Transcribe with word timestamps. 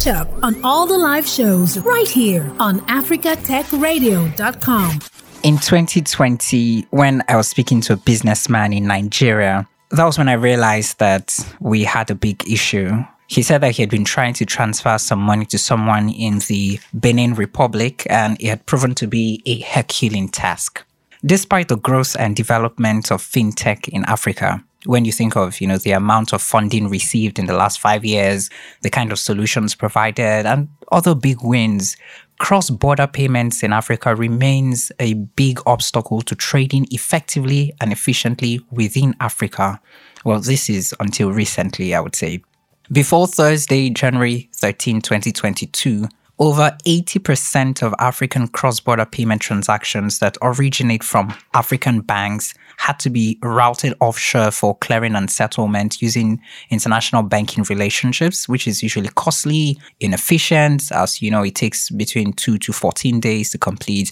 Catch 0.00 0.14
up 0.14 0.28
on 0.42 0.64
all 0.64 0.86
the 0.86 0.96
live 0.96 1.26
shows 1.26 1.76
right 1.80 2.08
here 2.08 2.50
on 2.58 2.80
africatechradio.com. 2.86 5.00
In 5.42 5.58
2020, 5.58 6.86
when 6.88 7.22
I 7.28 7.36
was 7.36 7.48
speaking 7.48 7.82
to 7.82 7.92
a 7.92 7.96
businessman 7.96 8.72
in 8.72 8.86
Nigeria, 8.86 9.68
that 9.90 10.06
was 10.06 10.16
when 10.16 10.30
I 10.30 10.34
realized 10.34 11.00
that 11.00 11.38
we 11.60 11.84
had 11.84 12.10
a 12.10 12.14
big 12.14 12.50
issue. 12.50 13.04
He 13.26 13.42
said 13.42 13.60
that 13.60 13.72
he 13.72 13.82
had 13.82 13.90
been 13.90 14.06
trying 14.06 14.32
to 14.34 14.44
transfer 14.46 14.96
some 14.96 15.20
money 15.20 15.44
to 15.46 15.58
someone 15.58 16.08
in 16.08 16.38
the 16.48 16.78
Benin 16.94 17.34
Republic 17.34 18.06
and 18.08 18.40
it 18.40 18.48
had 18.48 18.64
proven 18.64 18.94
to 18.94 19.06
be 19.06 19.42
a 19.44 19.60
Herculean 19.60 20.28
task. 20.28 20.82
Despite 21.26 21.68
the 21.68 21.76
growth 21.76 22.16
and 22.18 22.34
development 22.34 23.12
of 23.12 23.22
fintech 23.22 23.86
in 23.88 24.06
Africa, 24.06 24.64
when 24.86 25.04
you 25.04 25.12
think 25.12 25.36
of 25.36 25.60
you 25.60 25.66
know 25.66 25.78
the 25.78 25.92
amount 25.92 26.32
of 26.32 26.40
funding 26.40 26.88
received 26.88 27.38
in 27.38 27.46
the 27.46 27.54
last 27.54 27.80
five 27.80 28.04
years 28.04 28.48
the 28.82 28.90
kind 28.90 29.12
of 29.12 29.18
solutions 29.18 29.74
provided 29.74 30.46
and 30.46 30.68
other 30.92 31.14
big 31.14 31.38
wins 31.42 31.96
cross-border 32.38 33.06
payments 33.06 33.62
in 33.62 33.72
africa 33.72 34.14
remains 34.14 34.90
a 34.98 35.14
big 35.14 35.60
obstacle 35.66 36.22
to 36.22 36.34
trading 36.34 36.86
effectively 36.90 37.72
and 37.80 37.92
efficiently 37.92 38.60
within 38.70 39.14
africa. 39.20 39.80
Well 40.24 40.40
this 40.40 40.70
is 40.70 40.94
until 41.00 41.32
recently 41.32 41.94
i 41.94 42.00
would 42.00 42.16
say. 42.16 42.42
Before 42.90 43.26
thursday 43.26 43.90
january 43.90 44.48
13 44.54 45.02
2022 45.02 46.08
over 46.40 46.74
80% 46.86 47.82
of 47.82 47.94
African 47.98 48.48
cross 48.48 48.80
border 48.80 49.04
payment 49.04 49.42
transactions 49.42 50.20
that 50.20 50.38
originate 50.40 51.04
from 51.04 51.34
African 51.52 52.00
banks 52.00 52.54
had 52.78 52.98
to 53.00 53.10
be 53.10 53.38
routed 53.42 53.92
offshore 54.00 54.50
for 54.50 54.74
clearing 54.78 55.14
and 55.14 55.30
settlement 55.30 56.00
using 56.00 56.40
international 56.70 57.22
banking 57.22 57.62
relationships, 57.68 58.48
which 58.48 58.66
is 58.66 58.82
usually 58.82 59.10
costly, 59.16 59.78
inefficient, 60.00 60.90
as 60.92 61.20
you 61.20 61.30
know, 61.30 61.42
it 61.42 61.54
takes 61.54 61.90
between 61.90 62.32
2 62.32 62.56
to 62.56 62.72
14 62.72 63.20
days 63.20 63.50
to 63.50 63.58
complete, 63.58 64.10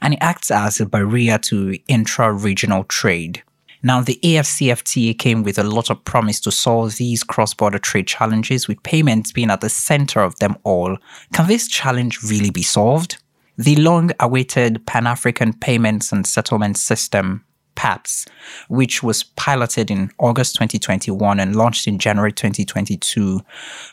and 0.00 0.14
it 0.14 0.18
acts 0.22 0.50
as 0.50 0.80
a 0.80 0.86
barrier 0.86 1.36
to 1.36 1.78
intra 1.86 2.32
regional 2.32 2.84
trade. 2.84 3.42
Now, 3.82 4.00
the 4.00 4.18
AFCFTA 4.22 5.18
came 5.18 5.42
with 5.42 5.58
a 5.58 5.62
lot 5.62 5.90
of 5.90 6.04
promise 6.04 6.40
to 6.40 6.50
solve 6.50 6.96
these 6.96 7.22
cross 7.22 7.54
border 7.54 7.78
trade 7.78 8.06
challenges, 8.06 8.66
with 8.66 8.82
payments 8.82 9.32
being 9.32 9.50
at 9.50 9.60
the 9.60 9.68
center 9.68 10.20
of 10.20 10.38
them 10.38 10.56
all. 10.64 10.96
Can 11.32 11.46
this 11.46 11.68
challenge 11.68 12.22
really 12.22 12.50
be 12.50 12.62
solved? 12.62 13.18
The 13.56 13.76
long 13.76 14.10
awaited 14.20 14.86
Pan 14.86 15.06
African 15.06 15.52
Payments 15.52 16.12
and 16.12 16.26
Settlement 16.26 16.76
System, 16.76 17.44
PAPSS, 17.76 18.26
which 18.68 19.02
was 19.04 19.22
piloted 19.22 19.90
in 19.90 20.10
August 20.18 20.56
2021 20.56 21.38
and 21.38 21.54
launched 21.54 21.86
in 21.86 21.98
January 21.98 22.32
2022, 22.32 23.40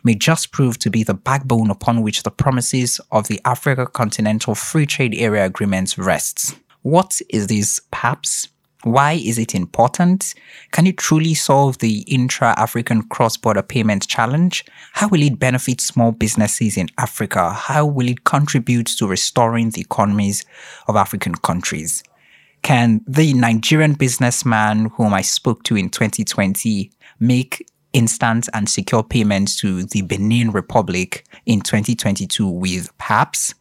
may 0.03 0.15
just 0.15 0.51
prove 0.51 0.79
to 0.79 0.89
be 0.89 1.03
the 1.03 1.13
backbone 1.13 1.69
upon 1.69 2.01
which 2.01 2.23
the 2.23 2.31
promises 2.31 2.99
of 3.11 3.27
the 3.27 3.39
Africa 3.45 3.85
Continental 3.85 4.55
Free 4.55 4.87
Trade 4.87 5.13
Area 5.15 5.45
Agreements 5.45 5.97
rests. 5.97 6.55
What 6.81 7.21
is 7.29 7.47
this 7.47 7.79
PAPSS? 7.91 8.47
Why 8.85 9.13
is 9.13 9.39
it 9.39 9.55
important? 9.55 10.35
Can 10.69 10.85
it 10.85 10.97
truly 10.97 11.33
solve 11.33 11.79
the 11.79 12.01
intra 12.01 12.53
African 12.55 13.01
cross 13.01 13.35
border 13.35 13.63
payment 13.63 14.07
challenge? 14.07 14.63
How 14.93 15.07
will 15.07 15.23
it 15.23 15.39
benefit 15.39 15.81
small 15.81 16.11
businesses 16.11 16.77
in 16.77 16.89
Africa? 16.99 17.49
How 17.51 17.83
will 17.83 18.07
it 18.07 18.25
contribute 18.25 18.85
to 18.99 19.07
restoring 19.07 19.71
the 19.71 19.81
economies 19.81 20.45
of 20.87 20.95
African 20.95 21.33
countries? 21.33 22.03
Can 22.61 23.01
the 23.07 23.33
Nigerian 23.33 23.93
businessman 23.93 24.91
whom 24.97 25.15
I 25.15 25.21
spoke 25.21 25.63
to 25.63 25.75
in 25.75 25.89
2020 25.89 26.91
make 27.19 27.67
instant 27.93 28.47
and 28.53 28.69
secure 28.69 29.01
payments 29.01 29.59
to 29.61 29.85
the 29.85 30.03
Benin 30.03 30.51
Republic 30.51 31.25
in 31.47 31.61
2022 31.61 32.47
with 32.47 32.95
PAPSS? 32.99 33.55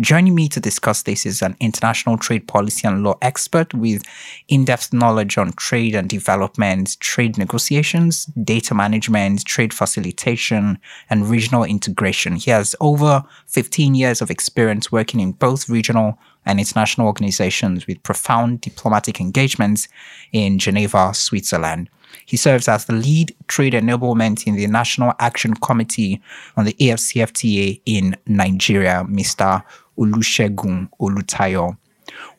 Joining 0.00 0.34
me 0.34 0.48
to 0.48 0.60
discuss 0.60 1.02
this 1.02 1.26
is 1.26 1.42
an 1.42 1.56
international 1.60 2.18
trade 2.18 2.46
policy 2.48 2.86
and 2.86 3.02
law 3.02 3.16
expert 3.22 3.74
with 3.74 4.02
in 4.48 4.64
depth 4.64 4.92
knowledge 4.92 5.38
on 5.38 5.52
trade 5.52 5.94
and 5.94 6.08
development, 6.08 6.98
trade 7.00 7.38
negotiations, 7.38 8.26
data 8.26 8.74
management, 8.74 9.44
trade 9.44 9.72
facilitation, 9.72 10.78
and 11.10 11.28
regional 11.28 11.64
integration. 11.64 12.36
He 12.36 12.50
has 12.50 12.76
over 12.80 13.24
15 13.46 13.94
years 13.94 14.20
of 14.20 14.30
experience 14.30 14.92
working 14.92 15.20
in 15.20 15.32
both 15.32 15.68
regional 15.68 16.18
and 16.46 16.58
international 16.58 17.06
organizations 17.06 17.86
with 17.86 18.02
profound 18.02 18.60
diplomatic 18.60 19.20
engagements 19.20 19.88
in 20.32 20.58
Geneva, 20.58 21.12
Switzerland. 21.12 21.90
He 22.24 22.36
serves 22.36 22.68
as 22.68 22.86
the 22.86 22.92
lead 22.94 23.34
trade 23.48 23.74
enablement 23.74 24.46
in 24.46 24.54
the 24.54 24.66
National 24.66 25.12
Action 25.18 25.54
Committee 25.54 26.22
on 26.56 26.64
the 26.64 26.74
AFCFTA 26.74 27.80
in 27.84 28.16
Nigeria, 28.26 29.04
Mr. 29.08 29.62
Olusegun 29.98 30.88
Olutayo. 31.00 31.76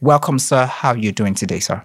Welcome, 0.02 0.40
sir. 0.40 0.66
How 0.66 0.90
are 0.90 0.98
you 0.98 1.12
doing 1.12 1.34
today, 1.36 1.60
sir? 1.60 1.84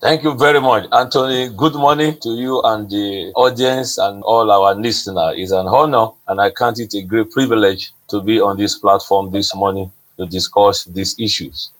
Thank 0.00 0.22
you 0.22 0.34
very 0.36 0.60
much, 0.60 0.86
Anthony. 0.92 1.48
Good 1.48 1.74
morning 1.74 2.18
to 2.22 2.28
you 2.30 2.62
and 2.62 2.88
the 2.88 3.32
audience 3.34 3.98
and 3.98 4.22
all 4.22 4.48
our 4.50 4.74
listeners. 4.76 5.34
It's 5.36 5.50
an 5.50 5.66
honor, 5.66 6.10
and 6.28 6.40
I 6.40 6.50
count 6.50 6.78
it 6.78 6.94
a 6.94 7.02
great 7.02 7.32
privilege 7.32 7.90
to 8.10 8.22
be 8.22 8.40
on 8.40 8.56
this 8.56 8.78
platform 8.78 9.32
this 9.32 9.54
morning 9.56 9.90
to 10.18 10.26
discuss 10.26 10.84
these 10.84 11.18
issues. 11.18 11.70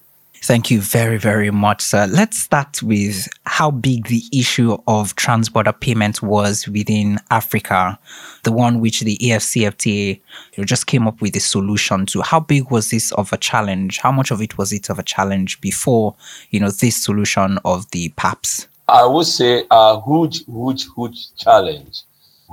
Thank 0.40 0.70
you 0.70 0.80
very, 0.80 1.18
very 1.18 1.50
much, 1.50 1.82
sir. 1.82 2.06
Let's 2.06 2.38
start 2.38 2.80
with 2.80 3.28
how 3.44 3.72
big 3.72 4.06
the 4.06 4.22
issue 4.32 4.78
of 4.86 5.16
transborder 5.16 5.78
payment 5.78 6.22
was 6.22 6.68
within 6.68 7.18
Africa, 7.30 7.98
the 8.44 8.52
one 8.52 8.80
which 8.80 9.00
the 9.00 9.18
AFCFTA 9.18 10.20
just 10.64 10.86
came 10.86 11.08
up 11.08 11.20
with 11.20 11.34
a 11.34 11.40
solution 11.40 12.06
to. 12.06 12.22
How 12.22 12.38
big 12.38 12.70
was 12.70 12.90
this 12.90 13.10
of 13.12 13.32
a 13.32 13.36
challenge? 13.36 13.98
How 13.98 14.12
much 14.12 14.30
of 14.30 14.40
it 14.40 14.56
was 14.56 14.72
it 14.72 14.88
of 14.90 15.00
a 15.00 15.02
challenge 15.02 15.60
before, 15.60 16.14
you 16.50 16.60
know, 16.60 16.70
this 16.70 17.02
solution 17.02 17.58
of 17.64 17.90
the 17.90 18.10
PAPSS? 18.10 18.68
I 18.86 19.06
would 19.06 19.26
say 19.26 19.64
a 19.70 20.00
huge, 20.00 20.46
huge, 20.46 20.86
huge 20.96 21.34
challenge. 21.36 22.02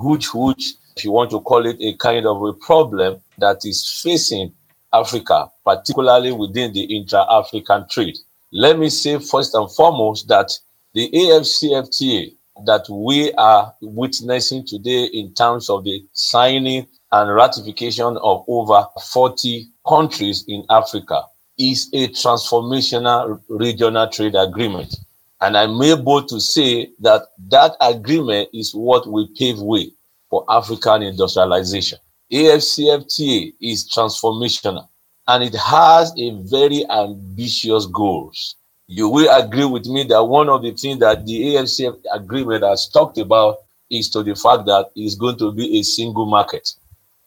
Huge, 0.02 0.32
huge, 0.32 0.74
if 0.98 1.06
you 1.06 1.12
want 1.12 1.30
to 1.32 1.40
call 1.40 1.66
it 1.66 1.78
a 1.80 1.94
kind 1.98 2.26
of 2.26 2.42
a 2.42 2.54
problem 2.54 3.22
that 3.38 3.58
is 3.64 4.02
facing 4.04 4.54
Africa, 4.94 5.50
particularly 5.64 6.32
within 6.32 6.74
the 6.74 6.84
intra 6.84 7.26
African 7.32 7.86
trade. 7.90 8.18
Let 8.52 8.80
me 8.80 8.90
say 8.90 9.20
first 9.20 9.54
and 9.54 9.70
foremost 9.72 10.28
that 10.30 10.52
the 10.94 11.10
AFCFTA 11.12 12.36
that 12.66 12.86
we 12.90 13.34
are 13.34 13.74
witnessing 13.82 14.66
today 14.66 15.06
in 15.06 15.34
terms 15.34 15.70
of 15.70 15.84
the 15.84 16.06
signing 16.14 16.88
and 17.12 17.34
ratification 17.34 18.18
of 18.18 18.46
over 18.48 18.86
40 19.12 19.68
countries 19.88 20.46
in 20.48 20.66
Africa 20.70 21.24
is 21.58 21.90
a 21.94 22.08
transformational 22.10 23.42
regional 23.50 24.08
trade 24.10 24.36
agreement. 24.36 24.96
And 25.42 25.58
I'm 25.58 25.82
able 25.82 26.24
to 26.24 26.40
say 26.40 26.92
that 27.00 27.24
that 27.50 27.76
agreement 27.82 28.50
is 28.54 28.74
what 28.74 29.10
will 29.10 29.28
pave 29.38 29.60
way 29.60 29.92
for 30.30 30.46
African 30.50 31.04
industrialization. 31.04 32.00
AFCFTA 32.32 33.54
is 33.62 33.88
transformational 33.90 34.88
and 35.28 35.44
it 35.44 35.56
has 35.56 36.14
a 36.18 36.32
very 36.44 36.86
ambitious 36.90 37.86
goals. 37.86 38.56
You 38.88 39.10
will 39.10 39.30
agree 39.36 39.66
with 39.66 39.86
me 39.88 40.04
that 40.06 40.24
one 40.24 40.50
of 40.50 40.62
the 40.62 40.72
things 40.72 41.00
that 41.00 41.26
the 41.26 41.56
AFCF 41.56 42.02
agreement 42.12 42.64
has 42.64 42.88
talked 42.90 43.18
about 43.18 43.58
is 43.90 44.10
to 44.10 44.24
the 44.24 44.36
fact 44.36 44.66
that 44.66 44.90
it's 44.96 45.16
going 45.16 45.38
to 45.38 45.52
be 45.52 45.80
a 45.80 45.84
single 45.84 46.26
market. 46.26 46.68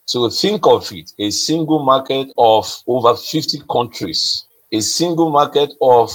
So 0.04 0.28
think 0.30 0.66
of 0.66 0.90
it, 0.92 1.12
a 1.18 1.30
single 1.30 1.80
market 1.84 2.32
of 2.38 2.82
over 2.86 3.14
50 3.14 3.62
countries, 3.70 4.46
a 4.72 4.80
single 4.80 5.30
market 5.30 5.72
of 5.80 6.10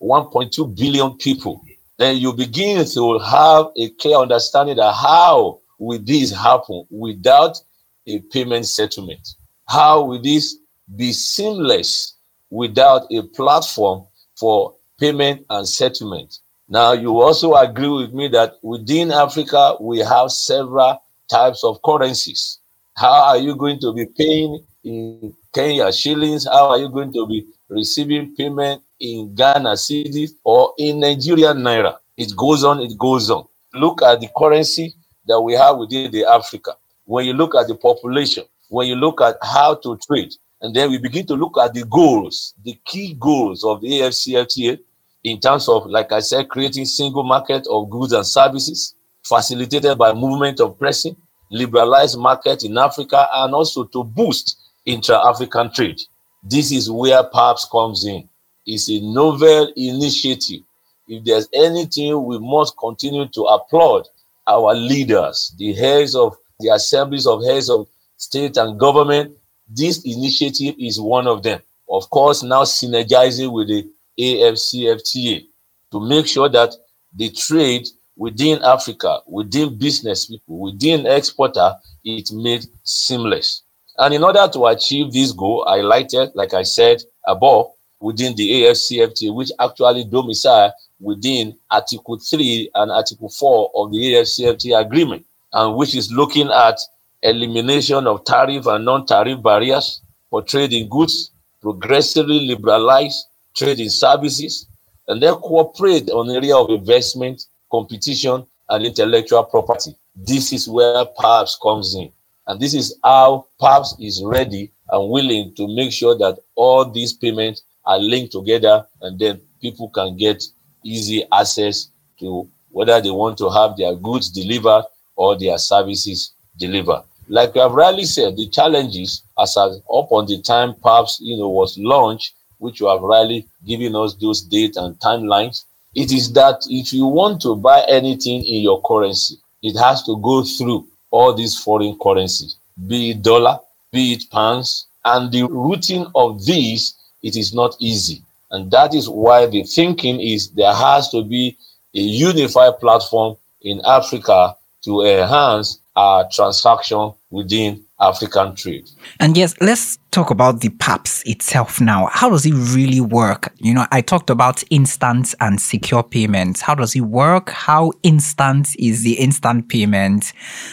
1.2 0.00 0.76
billion 0.76 1.16
people. 1.18 1.60
Then 1.98 2.16
you 2.16 2.32
begin 2.32 2.84
to 2.86 3.18
have 3.18 3.66
a 3.76 3.90
clear 3.90 4.16
understanding 4.16 4.80
of 4.80 4.94
how 4.94 5.60
will 5.78 6.00
this 6.02 6.32
happen 6.32 6.86
without 6.90 7.60
a 8.06 8.20
payment 8.20 8.66
settlement? 8.66 9.34
How 9.68 10.02
will 10.02 10.20
this 10.20 10.58
be 10.96 11.12
seamless 11.12 12.14
without 12.50 13.06
a 13.10 13.22
platform 13.22 14.04
for 14.36 14.74
payment 14.98 15.44
and 15.50 15.66
settlement? 15.66 16.38
Now, 16.68 16.92
you 16.92 17.20
also 17.20 17.54
agree 17.54 17.88
with 17.88 18.12
me 18.12 18.28
that 18.28 18.54
within 18.62 19.10
Africa, 19.10 19.76
we 19.80 19.98
have 19.98 20.30
several 20.30 21.02
types 21.28 21.64
of 21.64 21.80
currencies. 21.82 22.58
How 22.96 23.24
are 23.24 23.38
you 23.38 23.54
going 23.54 23.80
to 23.80 23.92
be 23.92 24.06
paying 24.06 24.64
in 24.82 25.34
Kenya 25.54 25.92
shillings? 25.92 26.46
How 26.46 26.68
are 26.68 26.78
you 26.78 26.88
going 26.88 27.12
to 27.12 27.26
be 27.26 27.46
receiving 27.68 28.34
payment 28.34 28.82
in 29.00 29.34
Ghana 29.34 29.72
cedis 29.72 30.30
or 30.44 30.74
in 30.78 31.00
Nigerian 31.00 31.58
naira? 31.58 31.96
It 32.16 32.36
goes 32.36 32.64
on, 32.64 32.80
it 32.80 32.96
goes 32.96 33.30
on. 33.30 33.46
Look 33.74 34.02
at 34.02 34.20
the 34.20 34.28
currency 34.36 34.94
that 35.26 35.40
we 35.40 35.54
have 35.54 35.76
within 35.78 36.10
the 36.12 36.24
Africa 36.24 36.76
when 37.04 37.26
you 37.26 37.32
look 37.32 37.54
at 37.54 37.68
the 37.68 37.74
population, 37.74 38.44
when 38.68 38.88
you 38.88 38.96
look 38.96 39.20
at 39.20 39.36
how 39.42 39.74
to 39.76 39.98
trade, 40.06 40.32
and 40.60 40.74
then 40.74 40.90
we 40.90 40.98
begin 40.98 41.26
to 41.26 41.34
look 41.34 41.58
at 41.58 41.74
the 41.74 41.84
goals, 41.84 42.54
the 42.64 42.78
key 42.84 43.14
goals 43.18 43.64
of 43.64 43.80
the 43.80 44.00
AFCFTA 44.00 44.78
in 45.24 45.40
terms 45.40 45.68
of, 45.68 45.86
like 45.86 46.12
I 46.12 46.20
said, 46.20 46.48
creating 46.48 46.86
single 46.86 47.22
market 47.22 47.66
of 47.70 47.90
goods 47.90 48.12
and 48.12 48.26
services, 48.26 48.94
facilitated 49.22 49.98
by 49.98 50.12
movement 50.12 50.60
of 50.60 50.78
pressing, 50.78 51.16
liberalized 51.50 52.18
market 52.18 52.64
in 52.64 52.76
Africa 52.78 53.26
and 53.34 53.54
also 53.54 53.84
to 53.84 54.04
boost 54.04 54.58
intra-African 54.86 55.72
trade. 55.72 56.00
This 56.42 56.72
is 56.72 56.90
where 56.90 57.22
PAPSS 57.24 57.70
comes 57.70 58.04
in. 58.04 58.28
It's 58.66 58.90
a 58.90 59.00
novel 59.00 59.72
initiative. 59.76 60.60
If 61.08 61.24
there's 61.24 61.48
anything 61.52 62.24
we 62.24 62.38
must 62.38 62.76
continue 62.78 63.28
to 63.28 63.42
applaud 63.42 64.06
our 64.46 64.74
leaders, 64.74 65.54
the 65.58 65.72
heads 65.74 66.14
of 66.14 66.36
the 66.60 66.68
assemblies 66.70 67.26
of 67.26 67.44
heads 67.44 67.68
of 67.68 67.88
state 68.16 68.56
and 68.56 68.78
government, 68.78 69.36
this 69.68 70.04
initiative 70.04 70.74
is 70.78 71.00
one 71.00 71.26
of 71.26 71.42
them. 71.42 71.60
Of 71.88 72.08
course, 72.10 72.42
now 72.42 72.62
synergizing 72.62 73.52
with 73.52 73.68
the 73.68 73.90
AFCFTA 74.18 75.46
to 75.92 76.00
make 76.00 76.26
sure 76.26 76.48
that 76.48 76.74
the 77.14 77.30
trade 77.30 77.86
within 78.16 78.62
Africa, 78.62 79.20
within 79.26 79.76
business 79.76 80.26
people, 80.26 80.58
within 80.58 81.06
exporter, 81.06 81.74
it 82.04 82.30
made 82.32 82.66
seamless. 82.84 83.62
And 83.98 84.14
in 84.14 84.24
order 84.24 84.48
to 84.52 84.66
achieve 84.66 85.12
this 85.12 85.32
goal, 85.32 85.64
I 85.68 85.78
highlighted, 85.78 86.32
like 86.34 86.54
I 86.54 86.62
said 86.62 87.02
above, 87.26 87.66
within 88.00 88.34
the 88.34 88.64
AFCFTA, 88.64 89.34
which 89.34 89.50
actually 89.60 90.04
domicile 90.04 90.72
within 91.00 91.56
Article 91.70 92.18
3 92.18 92.70
and 92.74 92.90
Article 92.92 93.28
4 93.28 93.70
of 93.74 93.92
the 93.92 94.14
AFCFTA 94.14 94.80
agreement, 94.80 95.24
and 95.54 95.76
which 95.76 95.94
is 95.94 96.12
looking 96.12 96.50
at 96.50 96.78
elimination 97.22 98.06
of 98.06 98.24
tariff 98.24 98.66
and 98.66 98.84
non-tariff 98.84 99.42
barriers 99.42 100.02
for 100.28 100.42
trade 100.42 100.72
in 100.72 100.88
goods, 100.88 101.30
progressively 101.62 102.46
liberalize 102.46 103.26
trade 103.54 103.80
in 103.80 103.88
services, 103.88 104.66
and 105.08 105.22
then 105.22 105.34
cooperate 105.36 106.10
on 106.10 106.26
the 106.26 106.34
area 106.34 106.56
of 106.56 106.70
investment, 106.70 107.46
competition, 107.70 108.44
and 108.68 108.84
intellectual 108.84 109.44
property. 109.44 109.94
This 110.16 110.52
is 110.52 110.68
where 110.68 111.04
PAPSS 111.04 111.58
comes 111.62 111.94
in. 111.94 112.10
And 112.46 112.60
this 112.60 112.74
is 112.74 112.98
how 113.02 113.46
PAPSS 113.60 113.96
is 114.00 114.22
ready 114.24 114.70
and 114.90 115.10
willing 115.10 115.54
to 115.54 115.68
make 115.68 115.92
sure 115.92 116.16
that 116.18 116.38
all 116.56 116.84
these 116.84 117.12
payments 117.12 117.62
are 117.86 117.98
linked 117.98 118.32
together 118.32 118.86
and 119.02 119.18
then 119.18 119.40
people 119.60 119.88
can 119.88 120.16
get 120.16 120.42
easy 120.82 121.24
access 121.32 121.88
to 122.18 122.48
whether 122.70 123.00
they 123.00 123.10
want 123.10 123.38
to 123.38 123.48
have 123.50 123.76
their 123.76 123.94
goods 123.94 124.30
delivered 124.30 124.84
or 125.16 125.38
their 125.38 125.58
services 125.58 126.32
delivered. 126.58 127.02
Like 127.28 127.56
I've 127.56 127.72
rightly 127.72 128.04
said, 128.04 128.36
the 128.36 128.48
challenges 128.48 129.22
as 129.40 129.56
up 129.56 129.78
on 129.88 130.26
the 130.26 130.42
time 130.42 130.74
perhaps 130.82 131.18
you 131.22 131.36
know, 131.36 131.48
was 131.48 131.78
launched, 131.78 132.34
which 132.58 132.80
you 132.80 132.86
have 132.86 133.00
rightly 133.00 133.46
given 133.66 133.96
us 133.96 134.14
those 134.14 134.42
dates 134.42 134.76
and 134.76 134.98
timelines. 135.00 135.64
It 135.94 136.12
is 136.12 136.32
that 136.32 136.66
if 136.68 136.92
you 136.92 137.06
want 137.06 137.40
to 137.42 137.56
buy 137.56 137.84
anything 137.88 138.44
in 138.44 138.62
your 138.62 138.82
currency, 138.82 139.36
it 139.62 139.78
has 139.78 140.02
to 140.04 140.20
go 140.20 140.44
through 140.44 140.86
all 141.10 141.32
these 141.32 141.58
foreign 141.58 141.96
currencies, 141.98 142.56
be 142.88 143.10
it 143.10 143.22
dollar, 143.22 143.58
be 143.92 144.14
it 144.14 144.28
pounds, 144.30 144.86
and 145.04 145.30
the 145.30 145.44
routing 145.44 146.06
of 146.14 146.44
these, 146.44 146.94
it 147.22 147.36
is 147.36 147.54
not 147.54 147.76
easy. 147.78 148.22
And 148.50 148.70
that 148.70 148.94
is 148.94 149.08
why 149.08 149.46
the 149.46 149.62
thinking 149.62 150.20
is 150.20 150.50
there 150.50 150.74
has 150.74 151.08
to 151.10 151.22
be 151.24 151.56
a 151.94 152.00
unified 152.00 152.78
platform 152.80 153.36
in 153.62 153.80
Africa 153.84 154.56
to 154.84 155.02
enhance 155.02 155.80
our 155.96 156.28
transaction 156.30 157.12
within 157.30 157.84
African 158.00 158.54
trade. 158.54 158.90
And 159.20 159.36
yes, 159.36 159.54
let's 159.60 159.98
talk 160.10 160.30
about 160.30 160.60
the 160.60 160.68
PAPSS 160.70 161.22
itself 161.24 161.80
now. 161.80 162.08
How 162.12 162.28
does 162.28 162.44
it 162.44 162.54
really 162.74 163.00
work? 163.00 163.52
You 163.58 163.74
know, 163.74 163.86
I 163.92 164.00
talked 164.00 164.30
about 164.30 164.64
instant 164.70 165.34
and 165.40 165.60
secure 165.60 166.02
payments. 166.02 166.60
How 166.60 166.74
does 166.74 166.96
it 166.96 167.02
work? 167.02 167.50
How 167.50 167.92
instant 168.02 168.74
is 168.78 169.04
the 169.04 169.14
instant 169.14 169.68
payment? 169.68 170.32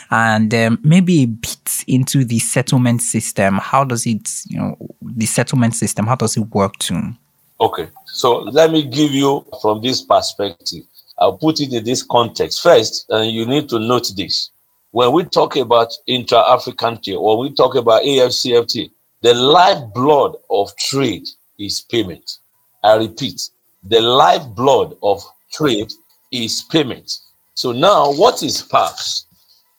And 0.10 0.54
um, 0.54 0.80
maybe 0.84 1.24
a 1.24 1.28
bit 1.28 1.84
into 1.88 2.26
the 2.26 2.40
settlement 2.40 3.02
system. 3.02 3.60
How 3.60 3.84
does 3.84 4.06
it, 4.08 4.28
you 4.48 4.60
know, 4.60 4.78
the 5.02 5.28
settlement 5.28 5.76
system, 5.76 6.08
how 6.08 6.16
does 6.16 6.36
it 6.38 6.42
work 6.42 6.78
too? 6.80 7.14
Okay, 7.60 7.90
so 8.06 8.40
let 8.40 8.72
me 8.72 8.82
give 8.84 9.12
you 9.12 9.46
from 9.62 9.84
this 9.84 10.02
perspective. 10.02 10.84
I'll 11.22 11.38
put 11.38 11.62
it 11.62 11.72
in 11.72 11.86
this 11.86 12.04
context 12.04 12.62
first, 12.62 13.06
and 13.10 13.32
you 13.32 13.46
need 13.46 13.70
to 13.70 13.80
note 13.80 14.12
this 14.18 14.50
when 14.92 15.14
we 15.14 15.24
talk 15.24 15.56
about 15.56 15.94
intra-African 16.06 17.02
trade 17.02 17.16
or 17.16 17.38
we 17.38 17.52
talk 17.52 17.76
about 17.76 18.04
AFCFTA, 18.04 18.92
the 19.22 19.34
lifeblood 19.34 20.36
of 20.50 20.76
trade 20.78 21.28
is 21.58 21.82
payment. 21.82 22.40
I 22.84 22.96
repeat, 22.96 23.50
the 23.84 24.02
lifeblood 24.02 24.98
of 25.02 25.24
trade 25.54 25.92
is 26.32 26.64
payment. 26.64 27.12
So 27.54 27.72
now, 27.72 28.12
what 28.14 28.44
is 28.44 28.62
PAPSS? 28.64 29.26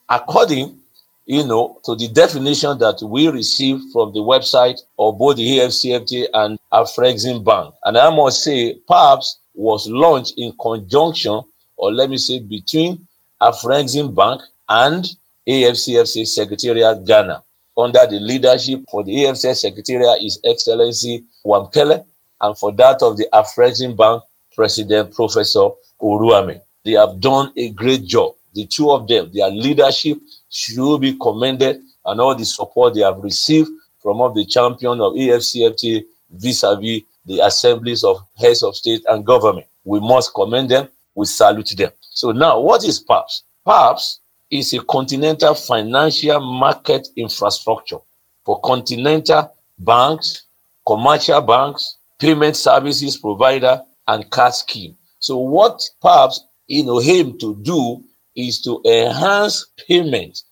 According, 0.09 0.79
you 1.27 1.47
know, 1.47 1.79
to 1.85 1.95
the 1.95 2.09
definition 2.09 2.79
that 2.79 3.00
we 3.03 3.29
received 3.29 3.93
from 3.93 4.12
the 4.12 4.21
website 4.21 4.81
of 4.99 5.19
both 5.19 5.37
the 5.37 5.59
AFCFTA 5.59 6.29
and 6.33 6.59
Afreximbank, 6.73 7.75
and 7.85 7.99
I 7.99 8.15
must 8.15 8.43
say, 8.43 8.79
PAPSS 8.88 9.38
was 9.54 9.88
launched 9.88 10.34
in 10.37 10.52
conjunction, 10.60 11.43
or 11.76 11.93
let 11.93 12.10
me 12.10 12.16
say, 12.16 12.38
between 12.40 13.06
Afreximbank 13.40 14.40
and 14.69 15.04
AFCFTA 15.49 16.26
Secretariat 16.26 17.04
Ghana. 17.04 17.43
Under 17.76 18.06
the 18.06 18.20
leadership 18.20 18.81
for 18.90 19.02
the 19.02 19.12
AFCFTA 19.25 19.56
Secretariat 19.56 20.22
is 20.22 20.40
Excellency 20.44 21.25
Wamkele, 21.44 22.04
and 22.40 22.58
for 22.58 22.72
that 22.72 23.02
of 23.02 23.16
the 23.16 23.26
Afreximbank 23.32 24.22
President 24.54 25.14
Professor 25.14 25.69
Oramah. 26.00 26.60
They 26.84 26.93
have 26.93 27.20
done 27.20 27.52
a 27.56 27.70
great 27.70 28.04
job. 28.04 28.34
The 28.54 28.66
two 28.66 28.90
of 28.90 29.08
them, 29.08 29.31
their 29.32 29.50
leadership 29.50 30.19
should 30.50 30.99
be 31.00 31.16
commended, 31.19 31.81
and 32.04 32.20
all 32.20 32.34
the 32.34 32.44
support 32.44 32.94
they 32.94 33.00
have 33.00 33.22
received 33.22 33.70
from 34.00 34.20
all 34.20 34.31
the 34.31 34.44
champion 34.44 35.00
of 35.00 35.14
AFCFTA 35.14 36.04
vis-a-vis 36.31 37.02
the 37.25 37.41
assemblies 37.41 38.05
of 38.05 38.25
heads 38.37 38.63
of 38.63 38.77
state 38.77 39.03
and 39.09 39.25
government. 39.25 39.67
We 39.85 40.01
must 40.01 40.35
commend 40.35 40.71
them. 40.71 40.89
We 41.15 41.27
salute 41.27 41.73
them. 41.77 41.91
So 42.01 42.33
now, 42.33 42.61
what 42.61 42.85
is 42.85 43.01
PAPSS? 43.01 43.43
PAPSS 43.67 44.21
is 44.51 44.73
a 44.75 44.81
continental 44.85 45.55
financial 45.55 46.41
market 46.41 47.09
infrastructure 47.17 47.99
for 48.45 48.61
continental 48.61 49.53
banks, 49.79 50.43
commercial 50.87 51.41
banks, 51.41 51.97
payment 52.19 52.57
services 52.57 53.17
provider, 53.17 53.83
and 54.09 54.29
card 54.31 54.55
scheme. 54.55 54.97
So 55.19 55.39
what 55.39 55.89
PAPSS 56.03 56.41
you 56.67 56.85
know 56.85 57.01
aim 57.01 57.39
to 57.39 57.57
do 57.63 58.03
is 58.35 58.61
to 58.63 58.81
enhance 58.85 59.67
payment 59.87 60.43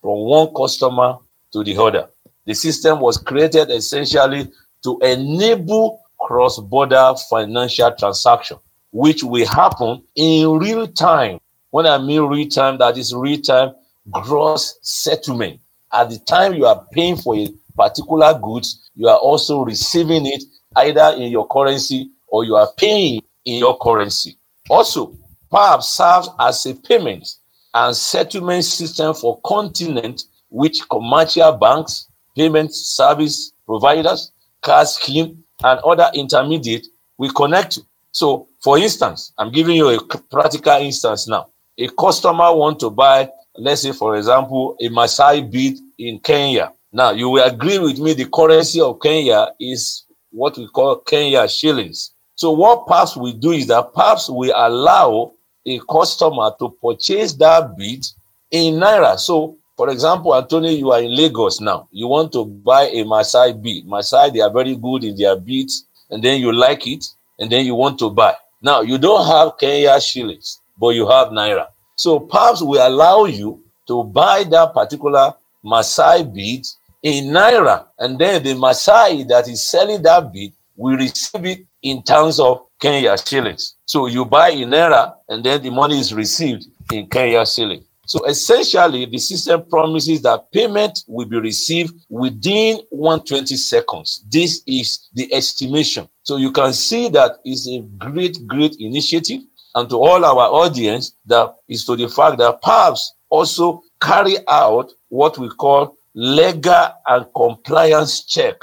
from 0.00 0.20
one 0.20 0.48
customer 0.54 1.16
to 1.52 1.62
the 1.64 1.76
other. 1.76 2.08
The 2.46 2.54
system 2.54 3.00
was 3.00 3.18
created 3.18 3.70
essentially 3.70 4.50
to 4.84 4.98
enable 5.00 6.00
cross-border 6.20 7.14
financial 7.28 7.92
transaction, 7.92 8.58
which 8.92 9.22
will 9.22 9.46
happen 9.46 10.02
in 10.14 10.50
real 10.58 10.86
time 10.86 11.40
when 11.70 11.84
I 11.86 11.98
mean 11.98 12.22
real 12.22 12.48
time, 12.48 12.78
that 12.78 12.96
is 12.96 13.14
real 13.14 13.40
time 13.40 13.74
gross 14.10 14.78
settlement. 14.80 15.60
At 15.92 16.10
the 16.10 16.18
time 16.20 16.54
you 16.54 16.64
are 16.66 16.86
paying 16.92 17.16
for 17.16 17.36
a 17.36 17.48
particular 17.76 18.38
goods, 18.38 18.90
you 18.94 19.08
are 19.08 19.18
also 19.18 19.62
receiving 19.62 20.26
it 20.26 20.42
either 20.76 21.14
in 21.16 21.30
your 21.30 21.46
currency 21.46 22.10
or 22.28 22.44
you 22.44 22.56
are 22.56 22.70
paying 22.78 23.20
in 23.44 23.58
your 23.58 23.76
currency. 23.78 24.38
Also, 24.70 25.14
PAPSS 25.52 25.88
serves 25.88 26.28
as 26.38 26.66
a 26.66 26.74
payment 26.74 27.28
and 27.74 27.94
settlement 27.94 28.64
system 28.64 29.14
for 29.14 29.40
continent 29.42 30.24
which 30.48 30.80
commercial 30.88 31.52
banks, 31.52 32.08
payment 32.36 32.74
service 32.74 33.52
providers, 33.66 34.32
card 34.62 34.88
scheme, 34.88 35.44
and 35.64 35.80
other 35.80 36.10
intermediate 36.14 36.86
will 37.18 37.32
connect 37.32 37.72
to. 37.72 37.86
So, 38.12 38.48
for 38.60 38.78
instance, 38.78 39.32
I'm 39.38 39.52
giving 39.52 39.76
you 39.76 39.88
a 39.88 40.04
practical 40.30 40.80
instance 40.80 41.28
now 41.28 41.48
a 41.78 41.88
customer 41.88 42.54
want 42.54 42.80
to 42.80 42.90
buy, 42.90 43.30
let's 43.56 43.82
say, 43.82 43.92
for 43.92 44.16
example, 44.16 44.76
a 44.80 44.88
Masai 44.88 45.42
bead 45.42 45.78
in 45.98 46.18
Kenya. 46.20 46.72
Now, 46.92 47.10
you 47.10 47.28
will 47.28 47.44
agree 47.44 47.78
with 47.78 47.98
me 47.98 48.14
the 48.14 48.26
currency 48.26 48.80
of 48.80 49.00
Kenya 49.00 49.48
is 49.60 50.04
what 50.30 50.56
we 50.56 50.66
call 50.68 50.96
Kenya 50.96 51.46
shillings. 51.48 52.12
So 52.34 52.50
what 52.52 52.86
PAPSS 52.86 53.16
will 53.16 53.32
do 53.32 53.52
is 53.52 53.66
that 53.68 53.92
PAPSS 53.94 54.30
will 54.30 54.52
allow 54.56 55.32
a 55.66 55.80
customer 55.90 56.52
to 56.58 56.70
purchase 56.82 57.32
that 57.34 57.76
bead 57.76 58.04
in 58.50 58.74
Naira. 58.74 59.18
So, 59.18 59.56
for 59.76 59.90
example, 59.90 60.34
Anthony, 60.34 60.76
you 60.76 60.90
are 60.92 61.02
in 61.02 61.14
Lagos 61.14 61.60
now. 61.60 61.88
You 61.92 62.06
want 62.06 62.32
to 62.32 62.44
buy 62.44 62.88
a 62.88 63.04
Masai 63.04 63.52
bead. 63.52 63.86
Masai, 63.86 64.30
they 64.30 64.40
are 64.40 64.52
very 64.52 64.74
good 64.76 65.04
in 65.04 65.16
their 65.16 65.36
beads, 65.36 65.84
and 66.10 66.22
then 66.22 66.40
you 66.40 66.52
like 66.52 66.86
it, 66.86 67.04
and 67.38 67.50
then 67.50 67.66
you 67.66 67.74
want 67.74 67.98
to 67.98 68.10
buy. 68.10 68.34
Now, 68.62 68.80
you 68.80 68.98
don't 68.98 69.26
have 69.26 69.58
Kenya 69.58 70.00
shillings 70.00 70.60
but 70.78 70.90
you 70.90 71.08
have 71.08 71.28
naira. 71.28 71.66
So 71.96 72.20
perhaps 72.20 72.62
we 72.62 72.78
allow 72.78 73.24
you 73.24 73.62
to 73.88 74.04
buy 74.04 74.44
that 74.44 74.74
particular 74.74 75.34
Masai 75.62 76.24
bead 76.24 76.66
in 77.02 77.26
naira, 77.26 77.86
and 77.98 78.18
then 78.18 78.42
the 78.42 78.54
Masai 78.54 79.24
that 79.24 79.48
is 79.48 79.68
selling 79.68 80.02
that 80.02 80.32
bead 80.32 80.52
will 80.76 80.96
receive 80.96 81.44
it 81.46 81.66
in 81.82 82.02
terms 82.02 82.38
of 82.38 82.66
Kenya 82.80 83.16
shillings. 83.16 83.74
So 83.86 84.06
you 84.06 84.24
buy 84.24 84.50
in 84.50 84.70
naira, 84.70 85.14
and 85.28 85.42
then 85.44 85.62
the 85.62 85.70
money 85.70 85.98
is 85.98 86.12
received 86.12 86.66
in 86.92 87.06
Kenya 87.06 87.46
shilling. 87.46 87.82
So 88.06 88.24
essentially, 88.24 89.04
the 89.06 89.18
system 89.18 89.64
promises 89.68 90.22
that 90.22 90.50
payment 90.52 91.00
will 91.08 91.26
be 91.26 91.40
received 91.40 91.92
within 92.08 92.78
120 92.90 93.56
seconds. 93.56 94.24
This 94.30 94.62
is 94.66 95.08
the 95.12 95.32
estimation. 95.34 96.08
So 96.22 96.36
you 96.36 96.52
can 96.52 96.72
see 96.72 97.08
that 97.10 97.32
it's 97.44 97.68
a 97.68 97.80
great, 97.98 98.46
great 98.46 98.76
initiative. 98.78 99.40
And 99.74 99.90
to 99.90 99.96
all 99.96 100.24
our 100.24 100.48
audience, 100.64 101.14
that 101.26 101.54
is 101.68 101.84
to 101.86 101.96
the 101.96 102.08
fact 102.08 102.38
that 102.38 102.62
PAPSS 102.62 103.12
also 103.28 103.82
carry 104.00 104.36
out 104.48 104.92
what 105.08 105.36
we 105.36 105.48
call 105.48 105.96
legal 106.14 106.88
and 107.06 107.26
compliance 107.34 108.24
check 108.24 108.54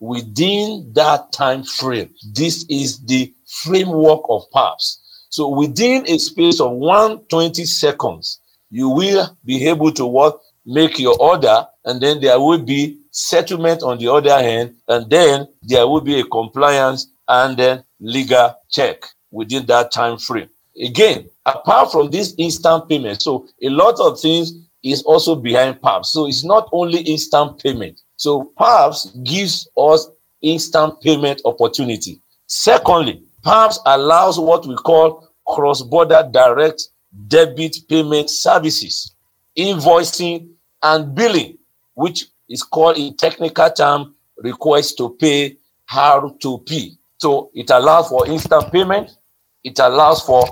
within 0.00 0.90
that 0.94 1.32
time 1.32 1.62
frame. 1.62 2.12
This 2.32 2.66
is 2.68 2.98
the 3.06 3.32
framework 3.46 4.22
of 4.28 4.42
PAPSS. 4.52 5.00
So 5.30 5.48
within 5.48 6.04
a 6.08 6.18
space 6.18 6.60
of 6.60 6.72
120 6.72 7.64
seconds, 7.64 8.40
you 8.70 8.88
will 8.88 9.36
be 9.44 9.66
able 9.66 9.92
to 9.92 10.06
what 10.06 10.40
make 10.66 10.98
your 10.98 11.16
order, 11.20 11.66
and 11.84 12.00
then 12.00 12.20
there 12.20 12.38
will 12.38 12.58
be 12.58 12.98
settlement 13.10 13.82
on 13.82 13.98
the 13.98 14.08
other 14.08 14.38
hand, 14.38 14.74
and 14.88 15.08
then 15.10 15.48
there 15.62 15.86
will 15.86 16.02
be 16.02 16.20
a 16.20 16.24
compliance 16.24 17.08
and 17.28 17.56
then 17.56 17.82
legal 18.00 18.54
check 18.70 19.04
within 19.30 19.64
that 19.66 19.90
time 19.90 20.18
frame. 20.18 20.48
Again, 20.80 21.28
apart 21.46 21.90
from 21.90 22.10
this 22.10 22.34
instant 22.38 22.88
payment, 22.88 23.22
so 23.22 23.48
a 23.62 23.68
lot 23.68 23.98
of 23.98 24.20
things 24.20 24.52
is 24.84 25.02
also 25.02 25.34
behind 25.34 25.80
PAPSS. 25.82 26.12
So 26.12 26.26
it's 26.28 26.44
not 26.44 26.68
only 26.72 27.00
instant 27.00 27.60
payment. 27.62 28.00
So 28.16 28.52
PAPSS 28.58 29.24
gives 29.24 29.68
us 29.76 30.08
instant 30.42 31.00
payment 31.00 31.42
opportunity. 31.44 32.20
Secondly, 32.46 33.22
PAPSS 33.42 33.80
allows 33.86 34.38
what 34.38 34.66
we 34.66 34.76
call 34.76 35.28
cross-border 35.46 36.28
direct 36.30 36.88
debit 37.26 37.76
payment 37.88 38.30
services, 38.30 39.14
invoicing 39.56 40.48
and 40.82 41.14
billing, 41.14 41.58
which 41.94 42.26
is 42.48 42.62
called 42.62 42.96
in 42.96 43.16
technical 43.16 43.70
term 43.70 44.14
request 44.38 44.96
to 44.98 45.10
pay 45.20 45.56
R2P. 45.90 46.96
So 47.18 47.50
it 47.54 47.70
allows 47.70 48.08
for 48.08 48.26
instant 48.26 48.72
payment. 48.72 49.16
It 49.64 49.78
allows 49.78 50.22
for 50.22 50.48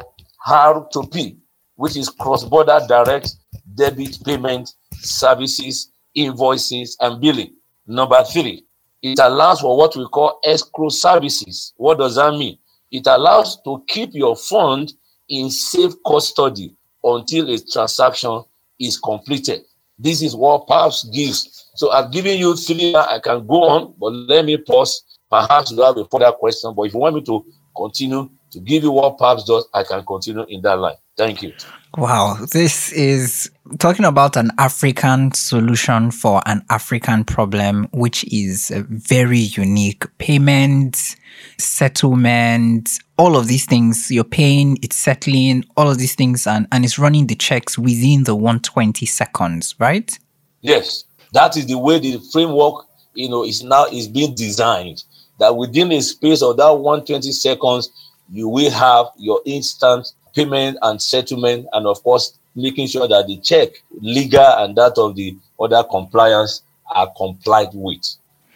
R2P, 0.47 1.37
which 1.77 1.97
is 1.97 2.09
cross-border 2.09 2.81
direct 2.89 3.37
debit 3.75 4.19
payment 4.25 4.75
services, 4.93 5.91
invoices, 6.15 6.97
and 7.01 7.21
billing. 7.21 7.55
Number 7.87 8.23
three, 8.25 8.65
it 9.03 9.19
allows 9.21 9.61
for 9.61 9.77
what 9.77 9.95
we 9.95 10.07
call 10.07 10.41
escrow 10.45 10.89
services. 10.89 11.73
What 11.77 11.99
does 11.99 12.17
that 12.17 12.33
mean? 12.33 12.59
It 12.91 13.07
allows 13.07 13.61
to 13.63 13.85
keep 13.87 14.11
your 14.15 14.35
fund 14.37 14.93
in 15.29 15.51
safe 15.51 15.93
custody 16.07 16.75
until 17.03 17.51
a 17.51 17.59
transaction 17.59 18.43
is 18.79 18.99
completed. 18.99 19.63
This 19.99 20.23
is 20.23 20.37
what 20.37 20.67
PAPSS 20.67 21.05
gives. 21.13 21.71
So 21.75 21.91
I've 21.91 22.13
given 22.13 22.39
you 22.39 22.55
three. 22.57 22.95
I 22.95 23.19
can 23.23 23.47
go 23.47 23.65
on, 23.65 23.95
but 23.99 24.13
let 24.13 24.45
me 24.45 24.57
pause. 24.57 25.03
Perhaps 25.31 25.73
you 25.73 25.83
have 25.83 25.97
a 25.97 26.05
further 26.05 26.33
question. 26.33 26.75
But 26.75 26.83
if 26.83 26.95
you 26.95 27.01
want 27.01 27.17
me 27.17 27.23
to 27.23 27.45
continue 27.77 28.29
to 28.51 28.61
give 28.61 28.83
you 28.83 28.93
what 28.93 29.19
PAPSS 29.19 29.45
does, 29.47 29.69
I 29.73 29.83
can 29.83 30.05
continue 30.05 30.45
in 30.49 30.63
that 30.63 30.79
line. 30.79 30.97
Thank 31.17 31.43
you. 31.43 31.53
Wow, 31.97 32.37
this 32.53 32.93
is 32.93 33.51
talking 33.79 34.05
about 34.05 34.37
an 34.37 34.51
African 34.59 35.33
solution 35.33 36.11
for 36.11 36.43
an 36.45 36.63
African 36.69 37.25
problem, 37.25 37.89
which 37.95 38.23
is 38.31 38.71
very 38.75 39.39
unique. 39.39 40.05
Payment, 40.19 41.17
settlement, 41.57 42.99
all 43.17 43.35
of 43.35 43.49
these 43.49 43.65
things, 43.65 44.11
you're 44.11 44.25
paying, 44.25 44.77
it's 44.83 44.97
settling, 44.97 45.65
all 45.75 45.89
of 45.89 45.97
these 45.97 46.15
things, 46.15 46.47
and, 46.47 46.69
and 46.71 46.85
it's 46.85 46.99
running 46.99 47.29
the 47.29 47.35
checks 47.35 47.79
within 47.79 48.25
the 48.25 48.35
120 48.35 49.07
seconds, 49.07 49.75
right? 49.79 50.19
Yes, 50.61 51.05
that 51.33 51.57
is 51.57 51.65
the 51.65 51.79
way 51.79 51.99
the 51.99 52.21
framework, 52.31 52.85
you 53.15 53.31
know, 53.31 53.43
is 53.43 53.65
now 53.65 53.87
is 53.87 54.07
being 54.07 54.35
designed. 54.35 55.03
That 55.39 55.57
within 55.57 55.93
a 55.93 56.03
space 56.03 56.43
of 56.43 56.59
that 56.59 56.73
120 56.73 57.33
seconds, 57.33 57.91
you 58.31 58.51
will 58.51 58.71
have 58.71 59.07
your 59.17 59.41
instant 59.47 60.13
payment 60.37 60.79
and 60.83 61.03
settlement, 61.03 61.67
and 61.73 61.87
of 61.87 62.01
course, 62.05 62.39
making 62.55 62.87
sure 62.87 63.09
that 63.09 63.27
the 63.27 63.39
check, 63.39 63.71
legal 64.01 64.41
and 64.41 64.77
that 64.77 64.97
of 64.99 65.17
the 65.17 65.37
other 65.59 65.83
compliance, 65.83 66.63
are 66.95 67.11
complied 67.17 67.71
with. 67.73 68.07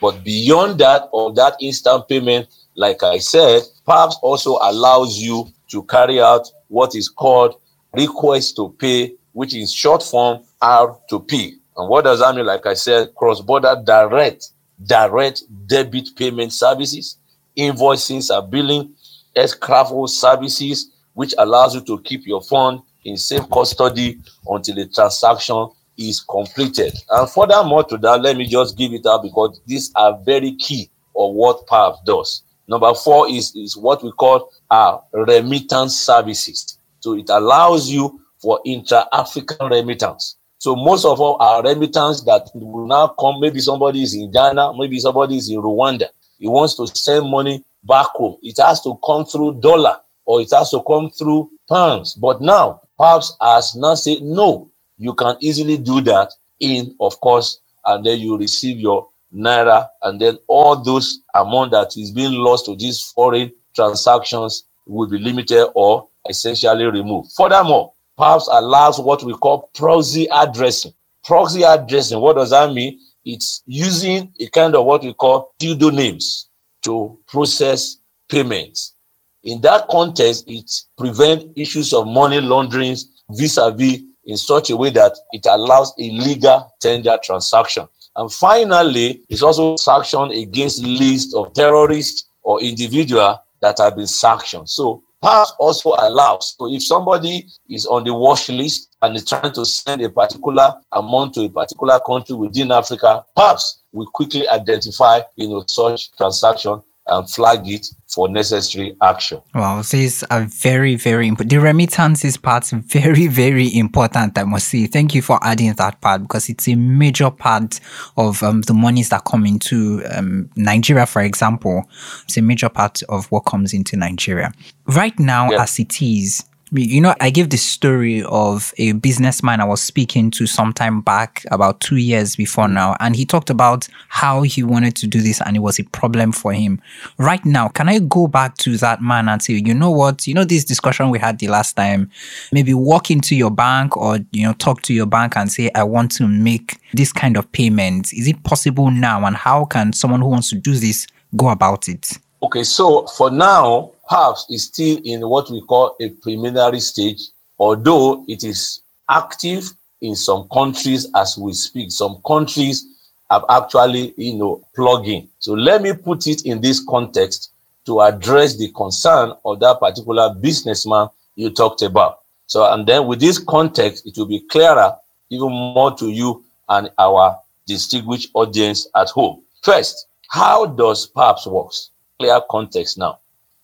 But 0.00 0.22
beyond 0.22 0.78
that, 0.78 1.08
or 1.12 1.32
that 1.34 1.56
instant 1.60 2.08
payment, 2.08 2.48
like 2.76 3.02
I 3.02 3.18
said, 3.18 3.62
PAPSS 3.86 4.16
also 4.22 4.58
allows 4.62 5.18
you 5.18 5.48
to 5.70 5.82
carry 5.84 6.20
out 6.20 6.50
what 6.68 6.94
is 6.94 7.08
called 7.08 7.60
request 7.92 8.56
to 8.56 8.74
pay, 8.78 9.14
which 9.32 9.54
is 9.54 9.72
short 9.72 10.02
form 10.02 10.42
R2P. 10.62 11.54
And 11.76 11.88
what 11.88 12.04
does 12.04 12.20
that 12.20 12.34
mean? 12.34 12.46
Like 12.46 12.66
I 12.66 12.74
said, 12.74 13.14
cross-border 13.14 13.82
direct, 13.84 14.50
direct 14.86 15.42
debit 15.66 16.10
payment 16.16 16.52
services, 16.52 17.16
invoicing 17.56 18.24
and 18.36 18.50
billing, 18.50 18.94
escrow 19.34 20.06
services, 20.06 20.90
which 21.20 21.34
allows 21.36 21.74
you 21.74 21.82
to 21.82 22.00
keep 22.00 22.26
your 22.26 22.40
fund 22.40 22.80
in 23.04 23.14
safe 23.14 23.42
custody 23.52 24.18
until 24.48 24.74
the 24.74 24.86
transaction 24.86 25.68
is 25.98 26.18
completed. 26.18 26.94
And 27.10 27.28
furthermore 27.28 27.84
to 27.84 27.98
that, 27.98 28.22
let 28.22 28.38
me 28.38 28.46
just 28.46 28.78
give 28.78 28.94
it 28.94 29.04
out 29.04 29.22
because 29.22 29.60
these 29.66 29.92
are 29.96 30.18
very 30.24 30.56
key 30.56 30.88
of 31.14 31.34
what 31.34 31.66
PAPSS 31.66 31.98
does. 32.06 32.42
Number 32.68 32.94
four 32.94 33.28
is, 33.28 33.54
is 33.54 33.76
what 33.76 34.02
we 34.02 34.12
call 34.12 34.50
our 34.70 35.04
remittance 35.12 35.94
services. 35.94 36.78
So 37.00 37.18
it 37.18 37.28
allows 37.28 37.90
you 37.90 38.22
for 38.38 38.58
intra-African 38.64 39.68
remittance. 39.68 40.36
So 40.56 40.74
most 40.74 41.04
of 41.04 41.20
all 41.20 41.36
our 41.38 41.62
remittance 41.62 42.22
that 42.22 42.48
will 42.54 42.86
now 42.86 43.08
come, 43.08 43.40
maybe 43.40 43.60
somebody 43.60 44.02
is 44.04 44.14
in 44.14 44.30
Ghana, 44.30 44.72
maybe 44.74 44.98
somebody 44.98 45.36
is 45.36 45.50
in 45.50 45.60
Rwanda. 45.60 46.06
He 46.38 46.48
wants 46.48 46.76
to 46.76 46.86
send 46.86 47.28
money 47.28 47.62
back 47.84 48.06
home. 48.06 48.38
It 48.42 48.56
has 48.56 48.80
to 48.84 48.98
come 49.04 49.26
through 49.26 49.60
dollar 49.60 49.98
or 50.30 50.40
it 50.40 50.50
has 50.52 50.70
to 50.70 50.80
come 50.86 51.10
through 51.10 51.50
pounds. 51.68 52.14
But 52.14 52.40
now, 52.40 52.82
PAPSS 53.00 53.36
has 53.40 53.74
now 53.74 53.96
said, 53.96 54.22
no, 54.22 54.70
you 54.96 55.12
can 55.12 55.36
easily 55.40 55.76
do 55.76 56.00
that 56.02 56.32
in, 56.60 56.94
of 57.00 57.20
course, 57.20 57.58
and 57.84 58.06
then 58.06 58.20
you 58.20 58.38
receive 58.38 58.78
your 58.78 59.08
naira, 59.34 59.88
and 60.02 60.20
then 60.20 60.38
all 60.46 60.76
those 60.76 61.18
amount 61.34 61.72
that 61.72 61.96
is 61.96 62.12
being 62.12 62.30
lost 62.30 62.66
to 62.66 62.76
these 62.76 63.02
foreign 63.02 63.50
transactions 63.74 64.66
will 64.86 65.08
be 65.08 65.18
limited 65.18 65.66
or 65.74 66.06
essentially 66.28 66.84
removed. 66.84 67.32
Furthermore, 67.36 67.92
PAPSS 68.16 68.46
allows 68.52 69.00
what 69.00 69.24
we 69.24 69.34
call 69.34 69.68
proxy 69.74 70.28
addressing. 70.32 70.92
Proxy 71.24 71.64
addressing, 71.64 72.20
what 72.20 72.36
does 72.36 72.50
that 72.50 72.72
mean? 72.72 73.00
It's 73.24 73.64
using 73.66 74.32
a 74.38 74.46
kind 74.46 74.76
of 74.76 74.84
what 74.84 75.02
we 75.02 75.12
call 75.12 75.54
pseudonyms 75.60 76.48
to 76.82 77.18
process 77.26 77.96
payments. 78.28 78.94
In 79.42 79.60
that 79.62 79.88
context, 79.88 80.44
it 80.46 80.70
prevents 80.98 81.46
issues 81.56 81.92
of 81.92 82.06
money 82.06 82.40
laundering 82.40 82.96
vis-a-vis 83.30 84.02
in 84.24 84.36
such 84.36 84.70
a 84.70 84.76
way 84.76 84.90
that 84.90 85.16
it 85.32 85.46
allows 85.48 85.94
illegal 85.96 86.70
tender 86.80 87.18
transaction. 87.22 87.86
And 88.16 88.30
finally, 88.30 89.22
it's 89.28 89.42
also 89.42 89.76
sanctioned 89.76 90.32
against 90.32 90.84
list 90.84 91.34
of 91.34 91.54
terrorists 91.54 92.28
or 92.42 92.60
individual 92.60 93.42
that 93.62 93.78
have 93.78 93.96
been 93.96 94.06
sanctioned. 94.06 94.68
So 94.68 95.02
PAPSS 95.22 95.52
also 95.58 95.94
allows, 95.98 96.54
so 96.58 96.72
if 96.72 96.82
somebody 96.82 97.46
is 97.68 97.86
on 97.86 98.04
the 98.04 98.14
watch 98.14 98.48
list 98.48 98.94
and 99.02 99.16
is 99.16 99.24
trying 99.24 99.52
to 99.52 99.64
send 99.64 100.02
a 100.02 100.08
particular 100.08 100.74
amount 100.92 101.34
to 101.34 101.42
a 101.42 101.48
particular 101.48 102.00
country 102.06 102.34
within 102.34 102.72
Africa, 102.72 103.24
PAPSS 103.36 103.82
will 103.92 104.06
quickly 104.06 104.48
identify, 104.48 105.20
you 105.36 105.48
know, 105.48 105.64
such 105.66 106.10
transaction 106.12 106.82
and 107.10 107.28
flag 107.28 107.68
it 107.68 107.86
for 108.06 108.28
necessary 108.28 108.96
action. 109.02 109.40
Wow, 109.54 109.82
these 109.82 110.22
are 110.24 110.44
very, 110.44 110.96
very 110.96 111.28
important. 111.28 111.50
The 111.50 111.60
remittances 111.60 112.36
part 112.36 112.66
very, 112.66 113.26
very 113.26 113.74
important. 113.76 114.38
I 114.38 114.44
must 114.44 114.68
say, 114.68 114.86
thank 114.86 115.14
you 115.14 115.22
for 115.22 115.38
adding 115.42 115.72
that 115.74 116.00
part 116.00 116.22
because 116.22 116.48
it's 116.48 116.68
a 116.68 116.74
major 116.74 117.30
part 117.30 117.80
of 118.16 118.42
um, 118.42 118.62
the 118.62 118.74
monies 118.74 119.10
that 119.10 119.24
come 119.24 119.46
into 119.46 120.02
um, 120.10 120.50
Nigeria, 120.56 121.06
for 121.06 121.22
example. 121.22 121.84
It's 122.24 122.36
a 122.36 122.42
major 122.42 122.68
part 122.68 123.02
of 123.08 123.30
what 123.30 123.40
comes 123.40 123.72
into 123.72 123.96
Nigeria 123.96 124.52
right 124.86 125.18
now, 125.18 125.50
yeah. 125.50 125.62
as 125.62 125.78
it 125.78 126.02
is 126.02 126.44
you 126.72 127.00
know, 127.00 127.14
I 127.20 127.30
gave 127.30 127.50
the 127.50 127.56
story 127.56 128.22
of 128.22 128.72
a 128.78 128.92
businessman 128.92 129.60
I 129.60 129.64
was 129.64 129.82
speaking 129.82 130.30
to 130.32 130.46
sometime 130.46 131.00
back, 131.00 131.44
about 131.50 131.80
two 131.80 131.96
years 131.96 132.36
before 132.36 132.66
mm. 132.66 132.74
now, 132.74 132.96
and 133.00 133.16
he 133.16 133.24
talked 133.24 133.50
about 133.50 133.88
how 134.08 134.42
he 134.42 134.62
wanted 134.62 134.94
to 134.96 135.06
do 135.06 135.20
this 135.20 135.40
and 135.40 135.56
it 135.56 135.60
was 135.60 135.78
a 135.78 135.84
problem 135.84 136.32
for 136.32 136.52
him. 136.52 136.80
Right 137.18 137.44
now, 137.44 137.68
can 137.68 137.88
I 137.88 137.98
go 137.98 138.26
back 138.26 138.56
to 138.58 138.76
that 138.78 139.02
man 139.02 139.28
and 139.28 139.42
say, 139.42 139.54
you 139.54 139.74
know 139.74 139.90
what, 139.90 140.26
you 140.26 140.34
know, 140.34 140.44
this 140.44 140.64
discussion 140.64 141.10
we 141.10 141.18
had 141.18 141.38
the 141.38 141.48
last 141.48 141.76
time, 141.76 142.10
maybe 142.52 142.74
walk 142.74 143.10
into 143.10 143.34
your 143.34 143.50
bank 143.50 143.96
or, 143.96 144.18
you 144.30 144.46
know, 144.46 144.52
talk 144.54 144.82
to 144.82 144.94
your 144.94 145.06
bank 145.06 145.36
and 145.36 145.50
say, 145.50 145.70
I 145.74 145.82
want 145.82 146.12
to 146.12 146.28
make 146.28 146.78
this 146.92 147.12
kind 147.12 147.36
of 147.36 147.50
payment. 147.52 148.12
Is 148.12 148.28
it 148.28 148.42
possible 148.44 148.90
now? 148.90 149.24
And 149.24 149.36
how 149.36 149.64
can 149.64 149.92
someone 149.92 150.20
who 150.20 150.28
wants 150.28 150.50
to 150.50 150.56
do 150.56 150.74
this 150.74 151.06
go 151.36 151.48
about 151.48 151.88
it? 151.88 152.18
Okay, 152.42 152.64
so 152.64 153.06
for 153.06 153.30
now, 153.30 153.90
PAPSS 154.10 154.46
is 154.50 154.64
still 154.64 154.98
in 155.04 155.28
what 155.28 155.50
we 155.50 155.60
call 155.62 155.96
a 156.00 156.08
preliminary 156.08 156.80
stage, 156.80 157.20
although 157.58 158.24
it 158.26 158.42
is 158.42 158.82
active 159.08 159.70
in 160.00 160.16
some 160.16 160.48
countries 160.52 161.06
as 161.14 161.38
we 161.38 161.52
speak. 161.52 161.92
Some 161.92 162.20
countries 162.26 162.86
have 163.30 163.44
actually, 163.48 164.12
you 164.16 164.34
know, 164.34 164.66
plugged 164.74 165.06
in. 165.06 165.28
So 165.38 165.52
let 165.52 165.82
me 165.82 165.92
put 165.92 166.26
it 166.26 166.44
in 166.44 166.60
this 166.60 166.84
context 166.84 167.52
to 167.86 168.00
address 168.00 168.56
the 168.56 168.72
concern 168.72 169.32
of 169.44 169.60
that 169.60 169.78
particular 169.78 170.34
businessman 170.34 171.08
you 171.36 171.50
talked 171.50 171.82
about. 171.82 172.20
So, 172.46 172.72
and 172.72 172.86
then 172.86 173.06
with 173.06 173.20
this 173.20 173.38
context, 173.38 174.06
it 174.06 174.18
will 174.18 174.26
be 174.26 174.40
clearer 174.40 174.96
even 175.30 175.50
more 175.50 175.94
to 175.96 176.08
you 176.08 176.44
and 176.68 176.90
our 176.98 177.38
distinguished 177.66 178.30
audience 178.34 178.88
at 178.96 179.08
home. 179.10 179.42
First, 179.62 180.08
how 180.28 180.66
does 180.66 181.06
PAPSS 181.06 181.46
works? 181.46 181.90
Clear 182.18 182.40
context 182.50 182.98
now. 182.98 183.20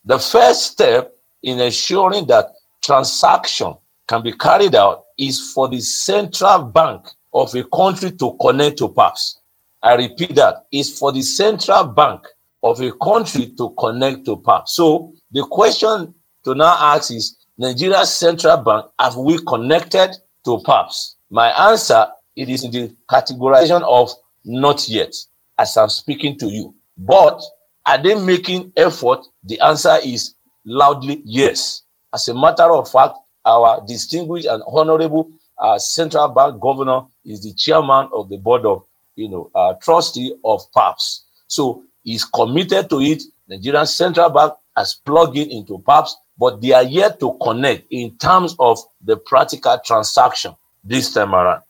The 0.07 0.21
first 0.21 0.63
step 0.73 1.13
in 1.43 1.59
ensuring 1.59 2.27
that 2.29 2.55
transaction 2.81 3.75
can 4.07 4.23
be 4.23 4.31
carried 4.31 4.77
out 4.77 5.07
is 5.19 5.53
for 5.53 5.69
the 5.69 5.81
central 5.81 6.63
bank 6.63 7.09
of 7.35 7.53
a 7.57 7.65
country 7.65 8.13
to 8.13 8.37
connect 8.41 8.79
to 8.79 8.89
PAPSS. 8.89 9.41
I 9.83 9.97
repeat 9.97 10.37
that 10.37 10.67
is 10.71 10.97
for 10.97 11.11
the 11.11 11.23
central 11.23 11.85
bank 11.89 12.25
of 12.63 12.81
a 12.81 12.93
country 12.93 13.53
to 13.59 13.71
connect 13.71 14.25
to 14.27 14.37
PAPSS. 14.37 14.77
So 14.77 15.13
the 15.33 15.43
question 15.43 16.15
to 16.45 16.55
now 16.55 16.77
ask 16.79 17.11
is 17.11 17.37
Nigeria's 17.59 18.13
central 18.13 18.59
bank, 18.59 18.87
have 19.01 19.17
we 19.17 19.39
connected 19.45 20.15
to 20.45 20.61
PAPSS? 20.65 21.17
My 21.31 21.51
answer, 21.71 22.07
it 22.37 22.49
is 22.49 22.63
in 22.63 22.71
the 22.71 22.95
categorization 23.11 23.83
of 23.83 24.13
not 24.45 24.89
yet, 24.89 25.17
as 25.59 25.77
I'm 25.77 25.89
speaking 25.89 26.39
to 26.39 26.47
you. 26.47 26.77
But 26.97 27.43
are 27.87 28.02
they 28.02 28.14
making 28.14 28.73
effort? 28.76 29.21
The 29.45 29.61
answer 29.61 29.97
is 30.02 30.35
loudly 30.64 31.23
yes. 31.25 31.83
As 32.12 32.28
a 32.28 32.35
matter 32.35 32.71
of 32.73 32.90
fact, 32.90 33.14
our 33.45 33.83
distinguished 33.87 34.47
and 34.47 34.62
honorable 34.66 35.31
uh, 35.59 35.78
central 35.78 36.28
bank 36.28 36.61
governor 36.61 37.02
is 37.25 37.43
the 37.43 37.55
chairman 37.55 38.09
of 38.12 38.28
the 38.28 38.37
board 38.37 38.66
of, 38.66 38.85
you 39.14 39.28
know, 39.28 39.50
uh, 39.55 39.75
trustee 39.75 40.35
of 40.45 40.61
PAPSS. 40.73 41.23
So 41.47 41.85
he's 42.02 42.25
committed 42.25 42.90
to 42.90 43.00
it. 43.00 43.23
Nigerian 43.49 43.87
central 43.87 44.31
bank 44.31 44.55
has 44.76 44.95
plugged 44.95 45.37
in 45.37 45.50
into 45.50 45.78
PAPSS, 45.78 46.16
but 46.38 46.61
they 46.61 46.73
are 46.73 46.83
yet 46.83 47.21
to 47.21 47.38
connect 47.40 47.87
in 47.90 48.16
terms 48.19 48.57
of 48.59 48.78
the 49.05 49.16
practical 49.16 49.78
transaction 49.85 50.55
this 50.85 51.14
time 51.14 51.35
around. 51.35 51.62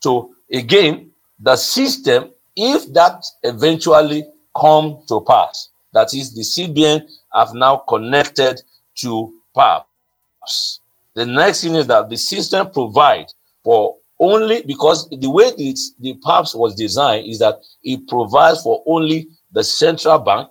So 0.00 0.34
again, 0.52 1.10
the 1.40 1.56
system, 1.56 2.30
if 2.56 2.92
that 2.92 3.24
eventually 3.42 4.24
come 4.58 5.02
to 5.08 5.20
pass, 5.20 5.68
that 5.92 6.12
is, 6.14 6.34
the 6.34 6.42
CBN 6.42 7.08
have 7.32 7.54
now 7.54 7.76
connected 7.88 8.62
to 8.96 9.32
PAPSS 9.56 10.80
the 11.14 11.24
next 11.24 11.62
thing 11.62 11.76
is 11.76 11.86
that 11.86 12.08
the 12.10 12.16
system 12.16 12.70
provide 12.70 13.26
for 13.62 13.96
only 14.18 14.62
because 14.62 15.08
the 15.08 15.30
way 15.30 15.50
the, 15.56 15.76
the 16.00 16.14
PAPSS 16.14 16.54
was 16.54 16.74
designed 16.74 17.26
is 17.26 17.38
that 17.38 17.60
it 17.82 18.06
provides 18.08 18.62
for 18.62 18.82
only 18.86 19.28
the 19.52 19.62
central 19.64 20.18
bank, 20.18 20.50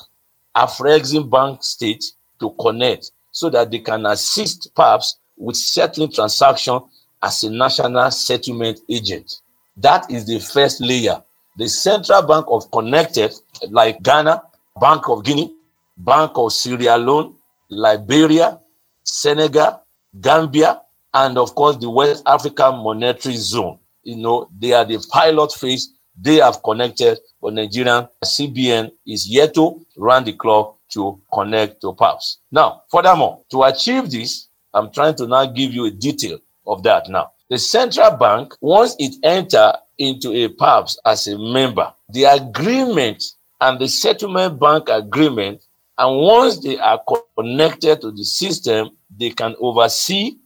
Afrexim 0.55 1.29
Bank 1.29 1.63
State 1.63 2.03
to 2.39 2.51
connect 2.60 3.12
so 3.31 3.50
that 3.50 3.72
they 3.72 3.79
can 3.79 4.05
assist 4.05 4.74
PAPSS 4.75 5.17
with 5.38 5.55
settling 5.55 6.12
transaction 6.12 6.79
as 7.22 7.43
a 7.43 7.50
national 7.50 8.12
settlement 8.12 8.79
agent. 8.89 9.41
That 9.77 10.10
is 10.12 10.25
the 10.25 10.39
first 10.39 10.81
layer. 10.81 11.22
The 11.55 11.69
central 11.69 12.22
bank 12.24 12.45
of 12.50 12.69
connected, 12.72 13.33
like 13.69 14.01
Ghana, 14.01 14.41
Bank 14.79 15.07
of 15.10 15.24
Guinea, 15.24 15.53
Bank 15.98 16.31
of 16.36 16.51
Sierra 16.51 16.98
Leone, 16.98 17.36
Liberia, 17.69 18.60
Senegal, 19.03 19.81
Gambia, 20.19 20.81
and 21.13 21.38
of 21.38 21.53
course 21.55 21.77
the 21.77 21.89
West 21.89 22.24
African 22.25 22.77
Monetary 22.83 23.36
Zone. 23.36 23.77
You 24.03 24.17
know, 24.17 24.50
they 24.60 24.74
are 24.74 24.86
the 24.86 25.05
pilot 25.12 25.51
phase. 25.53 25.93
They 26.19 26.36
have 26.36 26.62
connected, 26.63 27.19
but 27.41 27.53
Nigerian 27.53 28.07
CBN 28.24 28.91
is 29.05 29.27
yet 29.27 29.53
to 29.55 29.86
run 29.98 30.24
the 30.24 30.33
clock 30.33 30.77
to 30.89 31.19
connect 31.33 31.81
to 31.81 31.94
PAPSS. 31.94 32.37
Now, 32.51 32.83
furthermore, 32.92 33.42
to 33.51 33.63
achieve 33.63 34.11
this, 34.11 34.48
I'm 34.74 34.92
trying 34.92 35.16
to 35.16 35.27
now 35.27 35.46
give 35.46 35.74
you 35.74 35.85
a 35.85 35.92
detail 35.92 36.39
of 36.68 36.83
that 36.83 37.09
now. 37.09 37.31
The 37.53 37.59
central 37.59 38.09
bank, 38.18 38.55
once 38.61 38.96
it 38.98 39.13
enter 39.22 39.74
into 40.00 40.31
a 40.33 40.48
PAPSS 40.48 40.98
as 41.05 41.27
a 41.27 41.37
member, 41.37 41.94
the 42.09 42.24
agreement 42.24 43.24
and 43.61 43.77
the 43.77 43.87
settlement 43.87 44.59
bank 44.59 44.89
agreement, 44.89 45.61
and 46.00 46.18
once 46.20 46.57
they 46.63 46.79
are 46.79 47.00
connected 47.37 48.01
to 48.01 48.09
the 48.09 48.24
system, 48.24 48.89
they 49.16 49.29
can 49.29 49.55
oversee, 49.59 50.37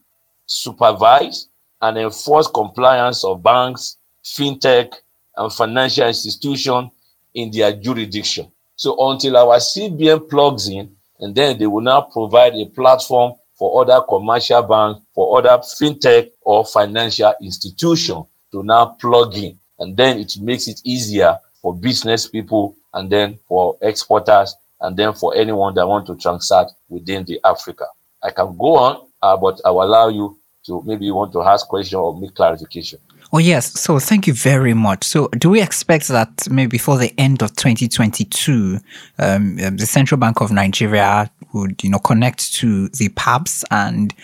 supervise, 0.44 1.48
and 1.80 1.96
enforce 1.96 2.46
compliance 2.46 3.24
of 3.24 3.42
banks, 3.42 3.96
fintech, 4.22 4.92
and 5.34 5.50
financial 5.50 6.08
institutions 6.08 6.90
in 7.32 7.50
their 7.50 7.72
jurisdiction. 7.72 8.52
So 8.76 8.94
until 9.10 9.38
our 9.38 9.56
CBN 9.56 10.28
plugs 10.28 10.68
in, 10.68 10.94
and 11.20 11.34
then 11.34 11.58
they 11.58 11.66
will 11.66 11.80
now 11.80 12.02
provide 12.02 12.52
a 12.52 12.66
platform 12.66 13.32
for 13.58 13.82
other 13.82 14.04
commercial 14.08 14.62
banks, 14.62 15.00
for 15.14 15.38
other 15.38 15.58
fintech 15.62 16.30
or 16.42 16.64
financial 16.64 17.34
institutions 17.42 18.24
to 18.52 18.62
now 18.62 18.96
plug 19.00 19.34
in. 19.36 19.58
And 19.78 19.96
then 19.96 20.18
it 20.18 20.36
makes 20.40 20.68
it 20.68 20.80
easier 20.84 21.38
for 21.60 21.74
business 21.74 22.28
people 22.28 22.76
and 22.94 23.10
then 23.10 23.38
for 23.48 23.76
exporters 23.82 24.54
and 24.80 24.96
then 24.96 25.12
for 25.12 25.36
anyone 25.36 25.74
that 25.74 25.86
want 25.86 26.06
to 26.06 26.16
transact 26.16 26.72
within 26.88 27.24
the 27.24 27.40
Africa. 27.44 27.86
I 28.22 28.30
can 28.30 28.56
go 28.56 28.76
on, 28.76 29.06
uh, 29.22 29.36
but 29.36 29.60
I 29.64 29.70
will 29.70 29.82
allow 29.82 30.08
you 30.08 30.38
to 30.66 30.82
maybe 30.84 31.06
you 31.06 31.14
want 31.14 31.32
to 31.32 31.42
ask 31.42 31.66
question 31.66 31.98
or 31.98 32.18
make 32.18 32.34
clarification. 32.34 33.00
Oh 33.32 33.38
yes, 33.38 33.78
so 33.78 33.98
thank 33.98 34.26
you 34.26 34.32
very 34.32 34.72
much. 34.72 35.04
So, 35.04 35.28
do 35.28 35.50
we 35.50 35.60
expect 35.60 36.08
that 36.08 36.48
maybe 36.50 36.68
before 36.68 36.96
the 36.96 37.12
end 37.18 37.42
of 37.42 37.54
2022, 37.56 38.78
um, 39.18 39.58
um, 39.62 39.76
the 39.76 39.84
Central 39.84 40.18
Bank 40.18 40.40
of 40.40 40.50
Nigeria 40.50 41.30
would, 41.52 41.82
you 41.82 41.90
know, 41.90 41.98
connect 41.98 42.52
to 42.54 42.88
the 42.88 43.08
PAPSS 43.10 43.64
and 43.70 44.14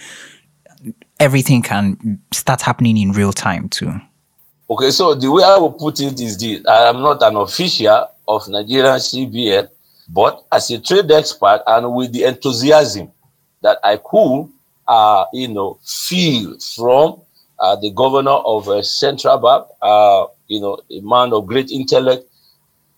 everything 1.21 1.63
can 1.63 2.21
start 2.33 2.61
happening 2.61 2.97
in 2.97 3.13
real 3.13 3.33
time 3.33 3.69
too? 3.69 3.93
Okay, 4.71 4.91
so 4.91 5.15
the 5.15 5.31
way 5.31 5.45
I 5.45 5.57
will 5.59 5.73
put 5.73 6.01
it 6.01 6.21
is 6.21 6.39
this: 6.39 6.65
I 6.67 6.89
am 6.89 7.01
not 7.01 7.23
an 7.23 7.37
official 7.37 8.09
of 8.27 8.49
Nigerian 8.49 8.97
CBN, 8.97 9.69
but 10.09 10.45
as 10.51 10.71
a 10.71 10.81
trade 10.81 11.11
expert 11.11 11.63
and 11.67 11.95
with 11.95 12.13
the 12.13 12.25
enthusiasm 12.25 13.13
that 13.63 13.79
I 13.85 13.99
could, 13.99 14.49
uh, 14.89 15.25
you 15.33 15.49
know, 15.49 15.79
feel 15.85 16.59
from 16.59 17.21
uh, 17.59 17.77
the 17.77 17.91
governor 17.91 18.31
of 18.31 18.69
uh, 18.69 18.83
Central 18.83 19.39
Bank, 19.39 19.67
uh, 19.83 20.27
you 20.49 20.61
know, 20.61 20.81
a 20.91 21.01
man 21.01 21.33
of 21.33 21.47
great 21.47 21.71
intellect. 21.71 22.25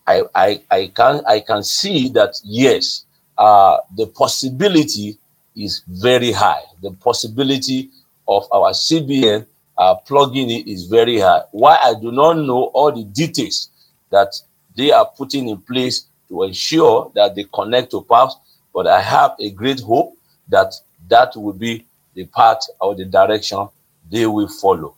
I, 0.05 0.23
I, 0.33 0.61
I 0.71 0.87
can 0.95 1.21
I 1.27 1.41
can 1.41 1.63
see 1.63 2.07
that 2.09 2.39
yes, 2.43 3.03
uh, 3.37 3.77
the 3.95 4.07
possibility 4.07 5.17
is 5.55 5.81
very 5.87 6.31
high. 6.31 6.61
The 6.81 6.91
possibility 6.91 7.89
of 8.27 8.47
our 8.51 8.71
CBN 8.71 9.45
uh, 9.77 9.95
plugging 9.95 10.49
it 10.49 10.67
is 10.67 10.85
very 10.85 11.19
high. 11.19 11.41
Why 11.51 11.77
I 11.81 11.93
do 11.99 12.11
not 12.11 12.37
know 12.37 12.65
all 12.73 12.91
the 12.91 13.03
details 13.03 13.69
that 14.09 14.33
they 14.75 14.91
are 14.91 15.05
putting 15.05 15.49
in 15.49 15.57
place 15.57 16.05
to 16.29 16.43
ensure 16.43 17.11
that 17.15 17.35
they 17.35 17.45
connect 17.53 17.91
to 17.91 18.01
PAPSS, 18.01 18.35
but 18.73 18.87
I 18.87 19.01
have 19.01 19.35
a 19.39 19.49
great 19.51 19.79
hope 19.79 20.15
that 20.49 20.73
that 21.09 21.35
will 21.35 21.53
be 21.53 21.85
the 22.13 22.25
path 22.25 22.61
or 22.81 22.95
the 22.95 23.05
direction 23.05 23.67
they 24.09 24.25
will 24.25 24.47
follow. 24.47 24.96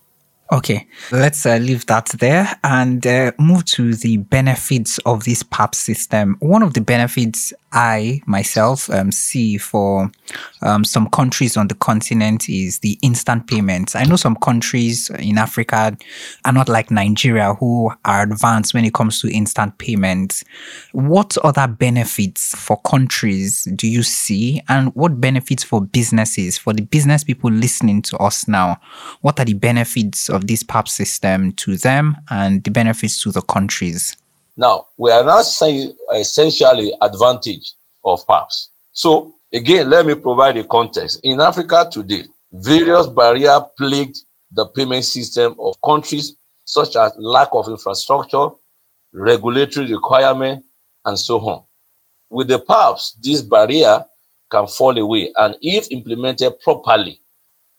Okay, 0.52 0.88
let's 1.12 1.46
uh, 1.46 1.58
leave 1.58 1.86
that 1.86 2.08
there 2.18 2.58
and 2.64 3.06
uh, 3.06 3.32
move 3.38 3.66
to 3.66 3.94
the 3.94 4.18
benefits 4.18 4.98
of 5.06 5.24
this 5.24 5.44
PAP 5.44 5.76
system. 5.76 6.38
One 6.40 6.64
of 6.64 6.74
the 6.74 6.82
benefits 6.82 7.54
I 7.72 8.22
myself 8.26 8.90
um, 8.90 9.12
see 9.12 9.60
for 9.60 10.12
um, 10.64 10.84
some 10.84 11.08
countries 11.12 11.56
on 11.56 11.68
the 11.68 11.76
continent 11.76 12.50
is 12.50 12.80
the 12.80 12.98
instant 13.04 13.46
payments. 13.46 13.96
I 13.96 14.06
know 14.06 14.16
some 14.16 14.36
countries 14.38 15.12
in 15.20 15.38
Africa 15.38 15.96
are 16.46 16.52
not 16.52 16.68
like 16.68 16.90
Nigeria 16.90 17.54
who 17.54 17.92
are 18.04 18.24
advanced 18.24 18.74
when 18.74 18.86
it 18.86 18.96
comes 18.96 19.22
to 19.22 19.32
instant 19.32 19.78
payments. 19.78 20.44
What 20.94 21.38
other 21.44 21.68
benefits 21.68 22.56
for 22.56 22.82
countries 22.82 23.66
do 23.76 23.88
you 23.88 24.02
see, 24.02 24.64
and 24.68 24.96
what 24.96 25.22
benefits 25.22 25.64
for 25.64 25.80
businesses, 25.80 26.58
for 26.58 26.74
the 26.74 26.82
business 26.82 27.24
people 27.24 27.52
listening 27.52 28.02
to 28.04 28.18
us 28.18 28.48
now? 28.48 28.80
What 29.22 29.40
are 29.40 29.46
the 29.46 29.54
benefits 29.54 30.28
of 30.28 30.38
this 30.47 30.63
PAP 30.63 30.88
system 30.88 31.52
to 31.54 31.78
them 31.78 32.17
and 32.30 32.63
the 32.63 32.71
benefits 32.71 33.21
to 33.23 33.32
the 33.32 33.41
countries? 33.41 34.17
Now, 34.58 34.88
we 34.97 35.12
are 35.12 35.23
not 35.23 35.45
saying 35.45 35.93
essentially 36.13 36.93
advantage 37.02 37.73
of 38.04 38.25
PAPSS. 38.28 38.69
So, 38.91 39.34
again, 39.54 39.89
let 39.89 40.06
me 40.06 40.15
provide 40.15 40.58
a 40.58 40.63
context. 40.63 41.21
In 41.23 41.39
Africa 41.39 41.88
today, 41.91 42.23
various 42.52 43.08
barriers 43.08 43.62
plagued 43.78 44.17
the 44.52 44.65
payment 44.65 45.06
system 45.06 45.56
of 45.60 45.82
countries 45.82 46.36
such 46.65 46.95
as 46.95 47.13
lack 47.17 47.49
of 47.54 47.67
infrastructure, 47.67 48.49
regulatory 49.13 49.91
requirement, 49.91 50.63
and 51.06 51.17
so 51.17 51.39
on. 51.39 51.63
With 52.30 52.47
the 52.47 52.60
PAPSS, 52.60 53.17
this 53.23 53.41
barrier 53.41 54.06
can 54.52 54.67
fall 54.67 54.97
away, 54.97 55.32
and 55.38 55.56
if 55.62 55.91
implemented 55.91 56.60
properly, 56.60 57.19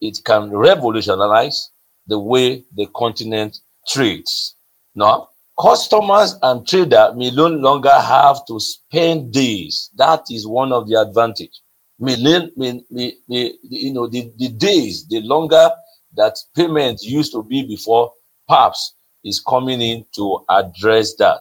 it 0.00 0.18
can 0.24 0.50
revolutionize 0.50 1.70
the 2.10 2.18
way 2.18 2.64
the 2.76 2.86
continent 2.94 3.60
trades. 3.88 4.56
Now, 4.94 5.28
customers 5.58 6.36
and 6.42 6.66
traders 6.66 7.14
may 7.16 7.30
no 7.30 7.46
longer 7.46 7.92
have 7.92 8.44
to 8.48 8.58
spend 8.58 9.32
days. 9.32 9.90
That 9.96 10.24
is 10.28 10.46
one 10.46 10.72
of 10.72 10.88
the 10.88 11.00
advantage. 11.00 11.60
May, 11.98 12.16
may, 12.56 12.82
may, 12.90 13.14
may 13.28 13.54
you 13.62 13.92
know, 13.92 14.08
the, 14.08 14.32
the 14.38 14.48
days, 14.48 15.06
the 15.08 15.20
longer 15.20 15.70
that 16.16 16.36
payment 16.56 17.00
used 17.02 17.32
to 17.32 17.44
be 17.44 17.66
before, 17.66 18.12
perhaps 18.48 18.94
is 19.24 19.40
coming 19.40 19.80
in 19.80 20.04
to 20.16 20.44
address 20.48 21.14
that. 21.16 21.40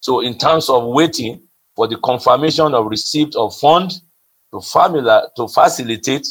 So 0.00 0.20
in 0.20 0.38
terms 0.38 0.68
of 0.68 0.84
waiting 0.86 1.42
for 1.74 1.88
the 1.88 1.96
confirmation 1.96 2.72
of 2.74 2.86
receipt 2.86 3.34
of 3.34 3.56
fund 3.56 3.92
to, 4.52 4.60
formula, 4.60 5.28
to 5.36 5.48
facilitate 5.48 6.26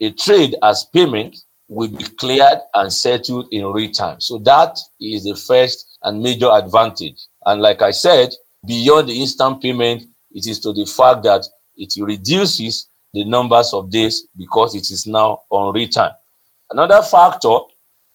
a 0.00 0.10
trade 0.12 0.56
as 0.62 0.86
payment 0.94 1.36
will 1.68 1.88
be 1.88 2.04
cleared 2.04 2.58
and 2.74 2.92
settled 2.92 3.48
in 3.50 3.66
real 3.66 3.90
time. 3.90 4.20
So 4.20 4.38
that 4.38 4.78
is 5.00 5.24
the 5.24 5.34
first 5.34 5.98
and 6.02 6.22
major 6.22 6.50
advantage. 6.52 7.18
And 7.44 7.60
like 7.60 7.82
I 7.82 7.90
said, 7.90 8.30
beyond 8.66 9.08
the 9.08 9.20
instant 9.20 9.60
payment, 9.62 10.04
it 10.30 10.46
is 10.46 10.60
to 10.60 10.72
the 10.72 10.86
fact 10.86 11.22
that 11.24 11.44
it 11.76 11.94
reduces 11.98 12.88
the 13.12 13.24
numbers 13.24 13.72
of 13.72 13.90
days 13.90 14.26
because 14.36 14.74
it 14.74 14.90
is 14.90 15.06
now 15.06 15.40
on 15.50 15.74
real 15.74 15.88
time. 15.88 16.12
Another 16.70 17.02
factor 17.02 17.56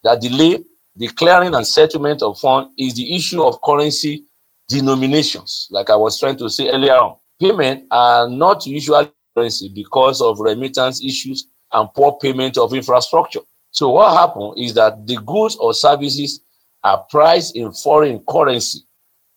that 0.04 0.20
delay 0.20 0.62
the 0.96 1.08
clearing 1.08 1.54
and 1.54 1.66
settlement 1.66 2.22
of 2.22 2.38
funds 2.38 2.72
is 2.78 2.94
the 2.94 3.14
issue 3.14 3.42
of 3.42 3.60
currency 3.62 4.24
denominations. 4.68 5.68
Like 5.70 5.90
I 5.90 5.96
was 5.96 6.18
trying 6.18 6.36
to 6.36 6.50
say 6.50 6.68
earlier 6.68 6.94
on, 6.94 7.16
payment 7.40 7.84
are 7.90 8.28
not 8.28 8.66
usually 8.66 9.10
currency 9.34 9.70
because 9.74 10.20
of 10.20 10.38
remittance 10.40 11.02
issues 11.02 11.46
and 11.72 11.92
poor 11.94 12.18
payment 12.20 12.58
of 12.58 12.74
infrastructure. 12.74 13.40
So 13.70 13.90
what 13.90 14.16
happens 14.16 14.54
is 14.58 14.74
that 14.74 15.06
the 15.06 15.16
goods 15.16 15.56
or 15.56 15.72
services 15.74 16.40
are 16.84 16.98
priced 17.10 17.56
in 17.56 17.72
foreign 17.72 18.22
currency. 18.28 18.80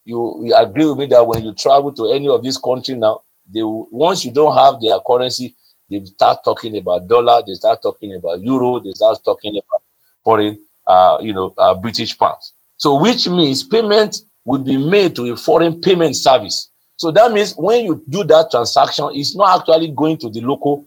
You, 0.04 0.42
you 0.44 0.54
agree 0.54 0.86
with 0.86 0.98
me 0.98 1.06
that 1.06 1.26
when 1.26 1.44
you 1.44 1.54
travel 1.54 1.92
to 1.94 2.12
any 2.12 2.28
of 2.28 2.42
these 2.42 2.58
countries 2.58 2.98
now, 2.98 3.22
they 3.52 3.62
once 3.62 4.24
you 4.24 4.32
don't 4.32 4.56
have 4.56 4.80
their 4.80 4.98
currency, 5.06 5.54
they 5.88 6.04
start 6.04 6.38
talking 6.44 6.76
about 6.76 7.08
dollar, 7.08 7.42
they 7.46 7.54
start 7.54 7.80
talking 7.82 8.14
about 8.14 8.40
euro, 8.40 8.80
they 8.80 8.92
start 8.92 9.18
talking 9.24 9.52
about 9.52 9.82
foreign, 10.22 10.58
uh, 10.86 11.18
you 11.20 11.32
know, 11.32 11.54
uh, 11.56 11.74
British 11.74 12.18
pounds. 12.18 12.52
So 12.76 13.00
which 13.00 13.28
means 13.28 13.62
payment 13.62 14.16
would 14.44 14.64
be 14.64 14.76
made 14.76 15.16
to 15.16 15.32
a 15.32 15.36
foreign 15.36 15.80
payment 15.80 16.16
service. 16.16 16.70
So 16.96 17.10
that 17.12 17.32
means 17.32 17.54
when 17.56 17.84
you 17.84 18.04
do 18.08 18.24
that 18.24 18.50
transaction, 18.50 19.10
it's 19.12 19.36
not 19.36 19.60
actually 19.60 19.92
going 19.92 20.18
to 20.18 20.30
the 20.30 20.40
local 20.40 20.86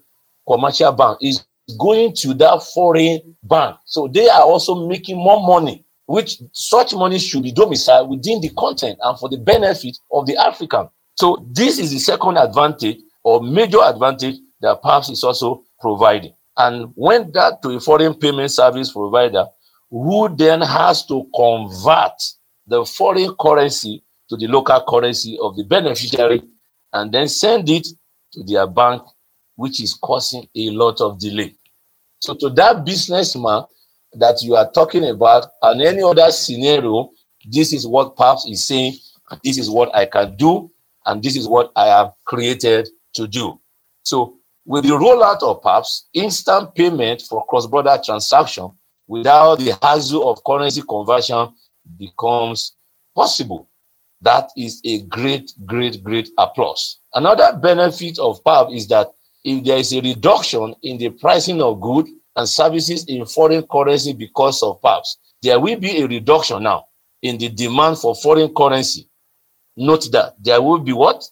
commercial 0.49 0.91
bank, 0.91 1.17
is 1.21 1.45
going 1.77 2.13
to 2.15 2.33
that 2.35 2.63
foreign 2.73 3.35
bank. 3.43 3.77
So 3.85 4.07
they 4.07 4.27
are 4.27 4.41
also 4.41 4.87
making 4.87 5.17
more 5.17 5.45
money, 5.45 5.85
which 6.07 6.41
such 6.53 6.93
money 6.93 7.19
should 7.19 7.43
be 7.43 7.51
domiciled 7.51 8.09
within 8.09 8.41
the 8.41 8.49
continent 8.57 8.99
and 9.03 9.19
for 9.19 9.29
the 9.29 9.37
benefit 9.37 9.97
of 10.11 10.25
the 10.25 10.37
African. 10.37 10.89
So 11.15 11.45
this 11.51 11.77
is 11.77 11.91
the 11.91 11.99
second 11.99 12.37
advantage 12.37 12.97
or 13.23 13.43
major 13.43 13.83
advantage 13.83 14.37
that 14.61 14.81
PAPSS 14.81 15.09
is 15.11 15.23
also 15.23 15.63
providing. 15.79 16.33
And 16.57 16.91
when 16.95 17.31
that 17.33 17.61
to 17.61 17.69
a 17.69 17.79
foreign 17.79 18.15
payment 18.15 18.51
service 18.51 18.91
provider, 18.91 19.45
who 19.91 20.33
then 20.35 20.61
has 20.61 21.05
to 21.07 21.27
convert 21.35 22.21
the 22.67 22.85
foreign 22.85 23.35
currency 23.39 24.03
to 24.29 24.37
the 24.37 24.47
local 24.47 24.83
currency 24.87 25.37
of 25.41 25.55
the 25.55 25.63
beneficiary 25.63 26.41
and 26.93 27.11
then 27.11 27.27
send 27.27 27.69
it 27.69 27.87
to 28.33 28.43
their 28.43 28.67
bank, 28.67 29.01
which 29.59 29.81
is 29.81 29.93
causing 29.93 30.47
a 30.55 30.69
lot 30.69 31.01
of 31.01 31.19
delay. 31.19 31.53
So, 32.19 32.33
to 32.35 32.49
that 32.51 32.85
businessman 32.85 33.65
that 34.13 34.41
you 34.41 34.55
are 34.55 34.71
talking 34.71 35.03
about, 35.09 35.47
and 35.61 35.81
any 35.81 36.01
other 36.01 36.31
scenario, 36.31 37.11
this 37.45 37.73
is 37.73 37.85
what 37.85 38.15
PAPSS 38.15 38.47
is 38.49 38.65
saying, 38.65 38.93
this 39.43 39.57
is 39.57 39.69
what 39.69 39.93
I 39.93 40.05
can 40.05 40.37
do, 40.37 40.71
and 41.05 41.21
this 41.21 41.35
is 41.35 41.45
what 41.45 41.73
I 41.75 41.87
have 41.87 42.13
created 42.23 42.87
to 43.15 43.27
do. 43.27 43.59
So, 44.03 44.37
with 44.65 44.85
the 44.85 44.91
rollout 44.91 45.43
of 45.43 45.61
PAPSS, 45.61 46.05
instant 46.13 46.73
payment 46.73 47.23
for 47.23 47.45
cross 47.47 47.67
border 47.67 47.99
transaction 48.03 48.71
without 49.07 49.57
the 49.57 49.77
hassle 49.81 50.29
of 50.29 50.41
currency 50.45 50.83
conversion 50.87 51.53
becomes 51.97 52.77
possible. 53.13 53.67
That 54.21 54.51
is 54.55 54.81
a 54.85 55.01
great, 55.01 55.51
great, 55.65 56.01
great 56.01 56.29
applause. 56.37 56.99
Another 57.13 57.57
benefit 57.57 58.19
of 58.19 58.41
PAP 58.45 58.67
is 58.71 58.87
that 58.87 59.09
if 59.43 59.63
there 59.63 59.77
is 59.77 59.93
a 59.93 60.01
reduction 60.01 60.75
in 60.83 60.97
the 60.97 61.09
pricing 61.09 61.61
of 61.61 61.79
goods 61.81 62.09
and 62.35 62.47
services 62.47 63.05
in 63.07 63.25
foreign 63.25 63.63
currency 63.63 64.13
because 64.13 64.61
of 64.63 64.81
PAPSS, 64.81 65.17
there 65.41 65.59
will 65.59 65.79
be 65.79 66.01
a 66.01 66.07
reduction 66.07 66.63
now 66.63 66.85
in 67.21 67.37
the 67.37 67.49
demand 67.49 67.97
for 67.97 68.15
foreign 68.15 68.53
currency. 68.53 69.09
Note 69.77 70.09
that 70.11 70.35
there 70.39 70.61
will 70.61 70.79
be 70.79 70.93
what? 70.93 71.23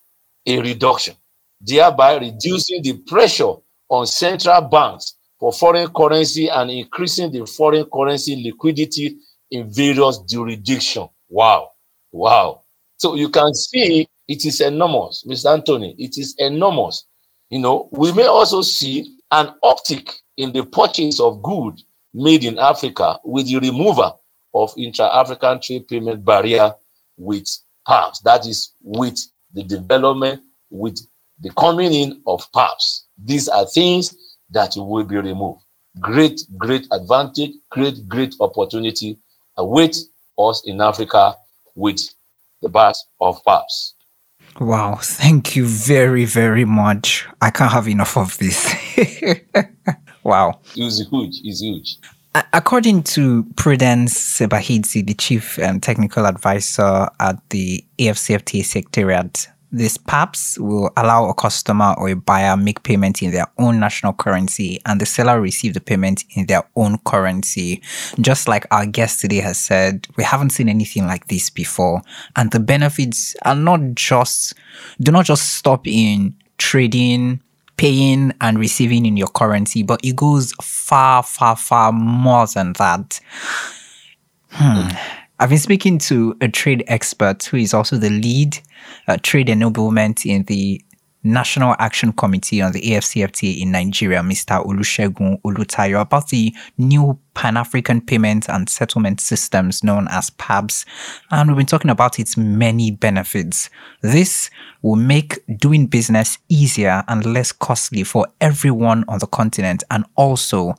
A 0.46 0.60
reduction, 0.62 1.16
thereby 1.60 2.16
reducing 2.16 2.82
the 2.82 2.94
pressure 3.06 3.54
on 3.90 4.08
central 4.08 4.62
banks 4.62 5.16
for 5.40 5.52
foreign 5.52 5.90
currency 5.90 6.48
and 6.48 6.72
increasing 6.72 7.32
the 7.32 7.46
foreign 7.46 7.86
currency 7.94 8.42
liquidity 8.44 9.18
in 9.52 9.72
various 9.72 10.20
jurisdictions. 10.20 11.10
Wow. 11.30 11.72
Wow. 12.12 12.62
So 12.98 13.16
you 13.16 13.30
can 13.30 13.54
see 13.54 14.08
it 14.28 14.46
is 14.46 14.62
enormous, 14.62 15.24
Mr. 15.28 15.54
Anthony. 15.54 15.96
It 15.98 16.18
is 16.18 16.36
enormous. 16.38 17.06
You 17.50 17.60
know, 17.60 17.90
we 17.92 18.12
may 18.12 18.26
also 18.26 18.62
see 18.62 19.18
an 19.32 19.54
uptick 19.64 20.14
in 20.38 20.52
the 20.52 20.64
purchase 20.66 21.20
of 21.20 21.42
goods 21.42 21.84
made 22.14 22.44
in 22.44 22.60
Africa 22.60 23.20
with 23.24 23.48
the 23.48 23.60
removal 23.60 24.20
of 24.54 24.74
intra-African 24.78 25.62
trade 25.62 25.88
payment 25.88 26.26
barrier 26.26 26.74
with 27.18 27.48
PAPSS. 27.88 28.22
That 28.22 28.46
is 28.46 28.74
with 28.82 29.20
the 29.54 29.64
development, 29.64 30.42
with 30.70 31.00
the 31.40 31.52
coming 31.52 31.94
in 31.94 32.22
of 32.28 32.52
PAPSS. 32.52 33.06
These 33.24 33.48
are 33.48 33.66
things 33.66 34.16
that 34.52 34.74
will 34.76 35.04
be 35.04 35.18
removed. 35.18 35.62
Great, 36.00 36.42
great 36.58 36.88
advantage, 36.92 37.52
great, 37.70 38.08
great 38.08 38.36
opportunity 38.40 39.18
await 39.58 39.98
us 40.38 40.64
in 40.66 40.82
Africa 40.82 41.36
with 41.76 42.00
the 42.62 42.70
birth 42.70 42.98
of 43.20 43.44
PAPSS. 43.44 43.94
Wow, 44.60 44.98
thank 45.02 45.56
you 45.56 45.66
very, 45.66 46.26
very 46.26 46.66
much. 46.66 47.28
I 47.42 47.52
can't 47.52 47.72
have 47.72 47.88
enough 47.88 48.18
of 48.18 48.38
this. 48.40 48.74
wow. 50.24 50.60
It's 50.76 51.08
huge. 51.10 51.42
It's 51.44 51.62
huge. 51.62 51.98
According 52.54 53.04
to 53.04 53.44
Prudence 53.56 54.14
Sebahizi, 54.14 55.06
the 55.06 55.14
chief 55.14 55.58
um, 55.60 55.80
technical 55.80 56.26
advisor 56.26 57.08
at 57.20 57.38
the 57.50 57.84
AFCFTA 58.00 58.64
secretariat, 58.64 59.48
this 59.72 59.98
PAPSS 59.98 60.58
will 60.60 60.92
allow 60.96 61.30
a 61.30 61.34
customer 61.34 61.94
or 61.98 62.10
a 62.10 62.16
buyer 62.16 62.56
make 62.56 62.84
payment 62.84 63.22
in 63.22 63.32
their 63.32 63.48
own 63.58 63.80
national 63.80 64.14
currency 64.14 64.80
and 64.86 65.02
the 65.02 65.06
seller 65.06 65.42
receive 65.42 65.74
the 65.74 65.82
payment 65.82 66.24
in 66.36 66.46
their 66.46 66.64
own 66.76 66.98
currency. 67.00 67.82
Just 68.20 68.48
like 68.48 68.66
our 68.72 68.86
guest 68.86 69.20
today 69.20 69.38
has 69.42 69.58
said, 69.58 70.08
we 70.16 70.24
haven't 70.24 70.52
seen 70.52 70.70
anything 70.70 71.06
like 71.06 71.28
this 71.28 71.50
before. 71.50 72.02
And 72.36 72.52
the 72.52 72.60
benefits 72.60 73.36
are 73.44 73.56
not 73.56 73.82
just, 73.96 74.54
do 75.02 75.12
not 75.12 75.26
just 75.26 75.54
stop 75.54 75.86
in 75.86 76.36
trading, 76.58 77.42
paying 77.76 78.34
and 78.42 78.58
receiving 78.58 79.06
in 79.06 79.18
your 79.18 79.28
currency, 79.28 79.84
but 79.84 80.00
it 80.04 80.16
goes 80.16 80.54
far, 80.62 81.24
far, 81.24 81.56
far 81.56 81.92
more 81.92 82.48
than 82.48 82.74
that. 82.74 83.20
Hmm. 84.50 84.90
I've 85.40 85.50
been 85.50 85.60
speaking 85.60 86.00
to 86.00 86.36
a 86.42 86.48
trade 86.48 86.84
expert 86.88 87.44
who 87.44 87.58
is 87.58 87.72
also 87.72 87.98
the 87.98 88.10
lead 88.10 88.58
uh, 89.08 89.18
trade 89.22 89.48
enablement 89.48 90.26
in 90.26 90.44
the 90.44 90.82
National 91.24 91.76
Action 91.78 92.12
Committee 92.12 92.62
on 92.62 92.72
the 92.72 92.82
AFCFTA 92.82 93.62
in 93.62 93.72
Nigeria, 93.72 94.22
Mr. 94.22 94.66
Olusegun 94.66 95.40
Olutayo, 95.42 96.02
about 96.02 96.30
the 96.30 96.56
new 96.80 97.20
Pan 97.36 97.56
African 97.56 98.02
payment 98.02 98.50
and 98.50 98.68
settlement 98.68 99.20
systems 99.20 99.84
known 99.84 100.08
as 100.10 100.32
PAPSS. 100.32 100.86
And 101.30 101.50
we've 101.50 101.58
been 101.58 101.66
talking 101.68 101.92
about 101.92 102.18
its 102.18 102.36
many 102.36 102.90
benefits. 102.90 103.70
This 104.02 104.50
will 104.82 104.96
make 104.96 105.40
doing 105.58 105.86
business 105.86 106.40
easier 106.50 107.04
and 107.08 107.26
less 107.26 107.52
costly 107.52 108.04
for 108.04 108.28
everyone 108.42 109.04
on 109.08 109.20
the 109.20 109.28
continent 109.28 109.84
and 109.92 110.06
also 110.16 110.76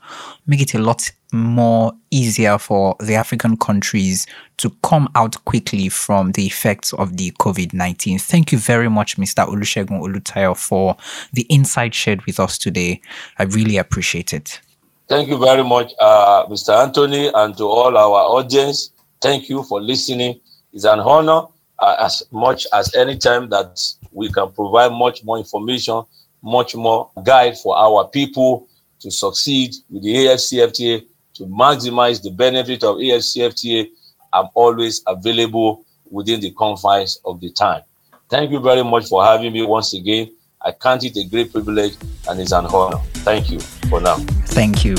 make 0.47 0.63
it 0.63 0.75
a 0.75 0.79
lot 0.79 1.13
more 1.33 1.93
easier 2.11 2.59
for 2.59 2.97
the 3.01 3.15
African 3.15 3.57
countries 3.57 4.27
to 4.57 4.71
come 4.83 5.09
out 5.15 5.43
quickly 5.45 5.89
from 5.89 6.33
the 6.33 6.47
effects 6.47 6.93
of 6.95 7.17
the 7.17 7.31
COVID 7.33 7.75
19. 7.75 8.19
Thank 8.19 8.53
you 8.53 8.59
very 8.59 8.89
much, 8.89 9.17
Mr. 9.17 9.47
Olusegun 9.47 10.01
Olutayo, 10.01 10.57
for 10.57 10.97
the 11.33 11.43
insight 11.43 11.95
shared 11.95 12.25
with 12.25 12.41
us 12.41 12.57
today. 12.57 13.01
I 13.39 13.45
really 13.45 13.77
appreciate 13.77 14.33
it. 14.33 14.61
Thank 15.09 15.29
you 15.29 15.39
very 15.39 15.65
much, 15.65 15.93
uh, 16.01 16.47
Mr. 16.47 16.83
Anthony, 16.83 17.31
and 17.33 17.57
to 17.57 17.65
all 17.65 17.97
our 17.97 18.39
audience. 18.39 18.91
Thank 19.21 19.49
you 19.49 19.63
for 19.65 19.81
listening. 19.81 20.41
It's 20.73 20.85
an 20.85 21.01
honor 21.01 21.47
uh, 21.79 21.97
as 22.01 22.23
much 22.31 22.67
as 22.73 22.95
any 22.95 23.17
time 23.17 23.49
that 23.51 23.81
we 24.13 24.31
can 24.31 24.51
provide 24.53 24.93
much 24.93 25.25
more 25.25 25.39
information, 25.39 26.03
much 26.43 26.75
more 26.75 27.11
guide 27.23 27.59
for 27.59 27.77
our 27.77 28.07
people 28.09 28.69
to 29.01 29.11
succeed 29.11 29.75
with 29.91 30.03
the 30.03 30.15
AFCFTA 30.15 31.07
to 31.39 31.45
maximize 31.45 32.23
the 32.23 32.31
benefit 32.31 32.85
of 32.85 32.97
AFCFTA, 32.97 33.89
I'm 34.33 34.49
always 34.55 35.03
available 35.07 35.85
within 36.11 36.41
the 36.41 36.51
confines 36.53 37.21
of 37.25 37.41
the 37.41 37.51
time. 37.51 37.83
Thank 38.29 38.51
you 38.51 38.61
very 38.61 38.85
much 38.85 39.07
for 39.09 39.25
having 39.25 39.53
me 39.53 39.65
once 39.65 39.95
again. 39.95 40.31
I 40.61 40.73
count 40.73 41.05
it 41.05 41.17
a 41.17 41.25
great 41.25 41.53
privilege 41.53 41.97
and 42.29 42.41
it's 42.41 42.53
an 42.53 42.67
honor. 42.67 42.99
Thank 43.25 43.51
you 43.51 43.61
for 43.61 44.01
now. 44.01 44.17
Thank 44.47 44.85
you. 44.85 44.97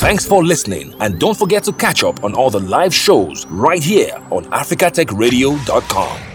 Thanks 0.00 0.26
for 0.26 0.44
listening, 0.44 0.96
and 1.00 1.20
don't 1.20 1.38
forget 1.38 1.62
to 1.64 1.72
catch 1.72 2.02
up 2.02 2.24
on 2.24 2.34
all 2.34 2.50
the 2.50 2.58
live 2.58 2.92
shows 2.92 3.46
right 3.46 3.82
here 3.82 4.16
on 4.30 4.44
africatechradio.com. 4.46 6.31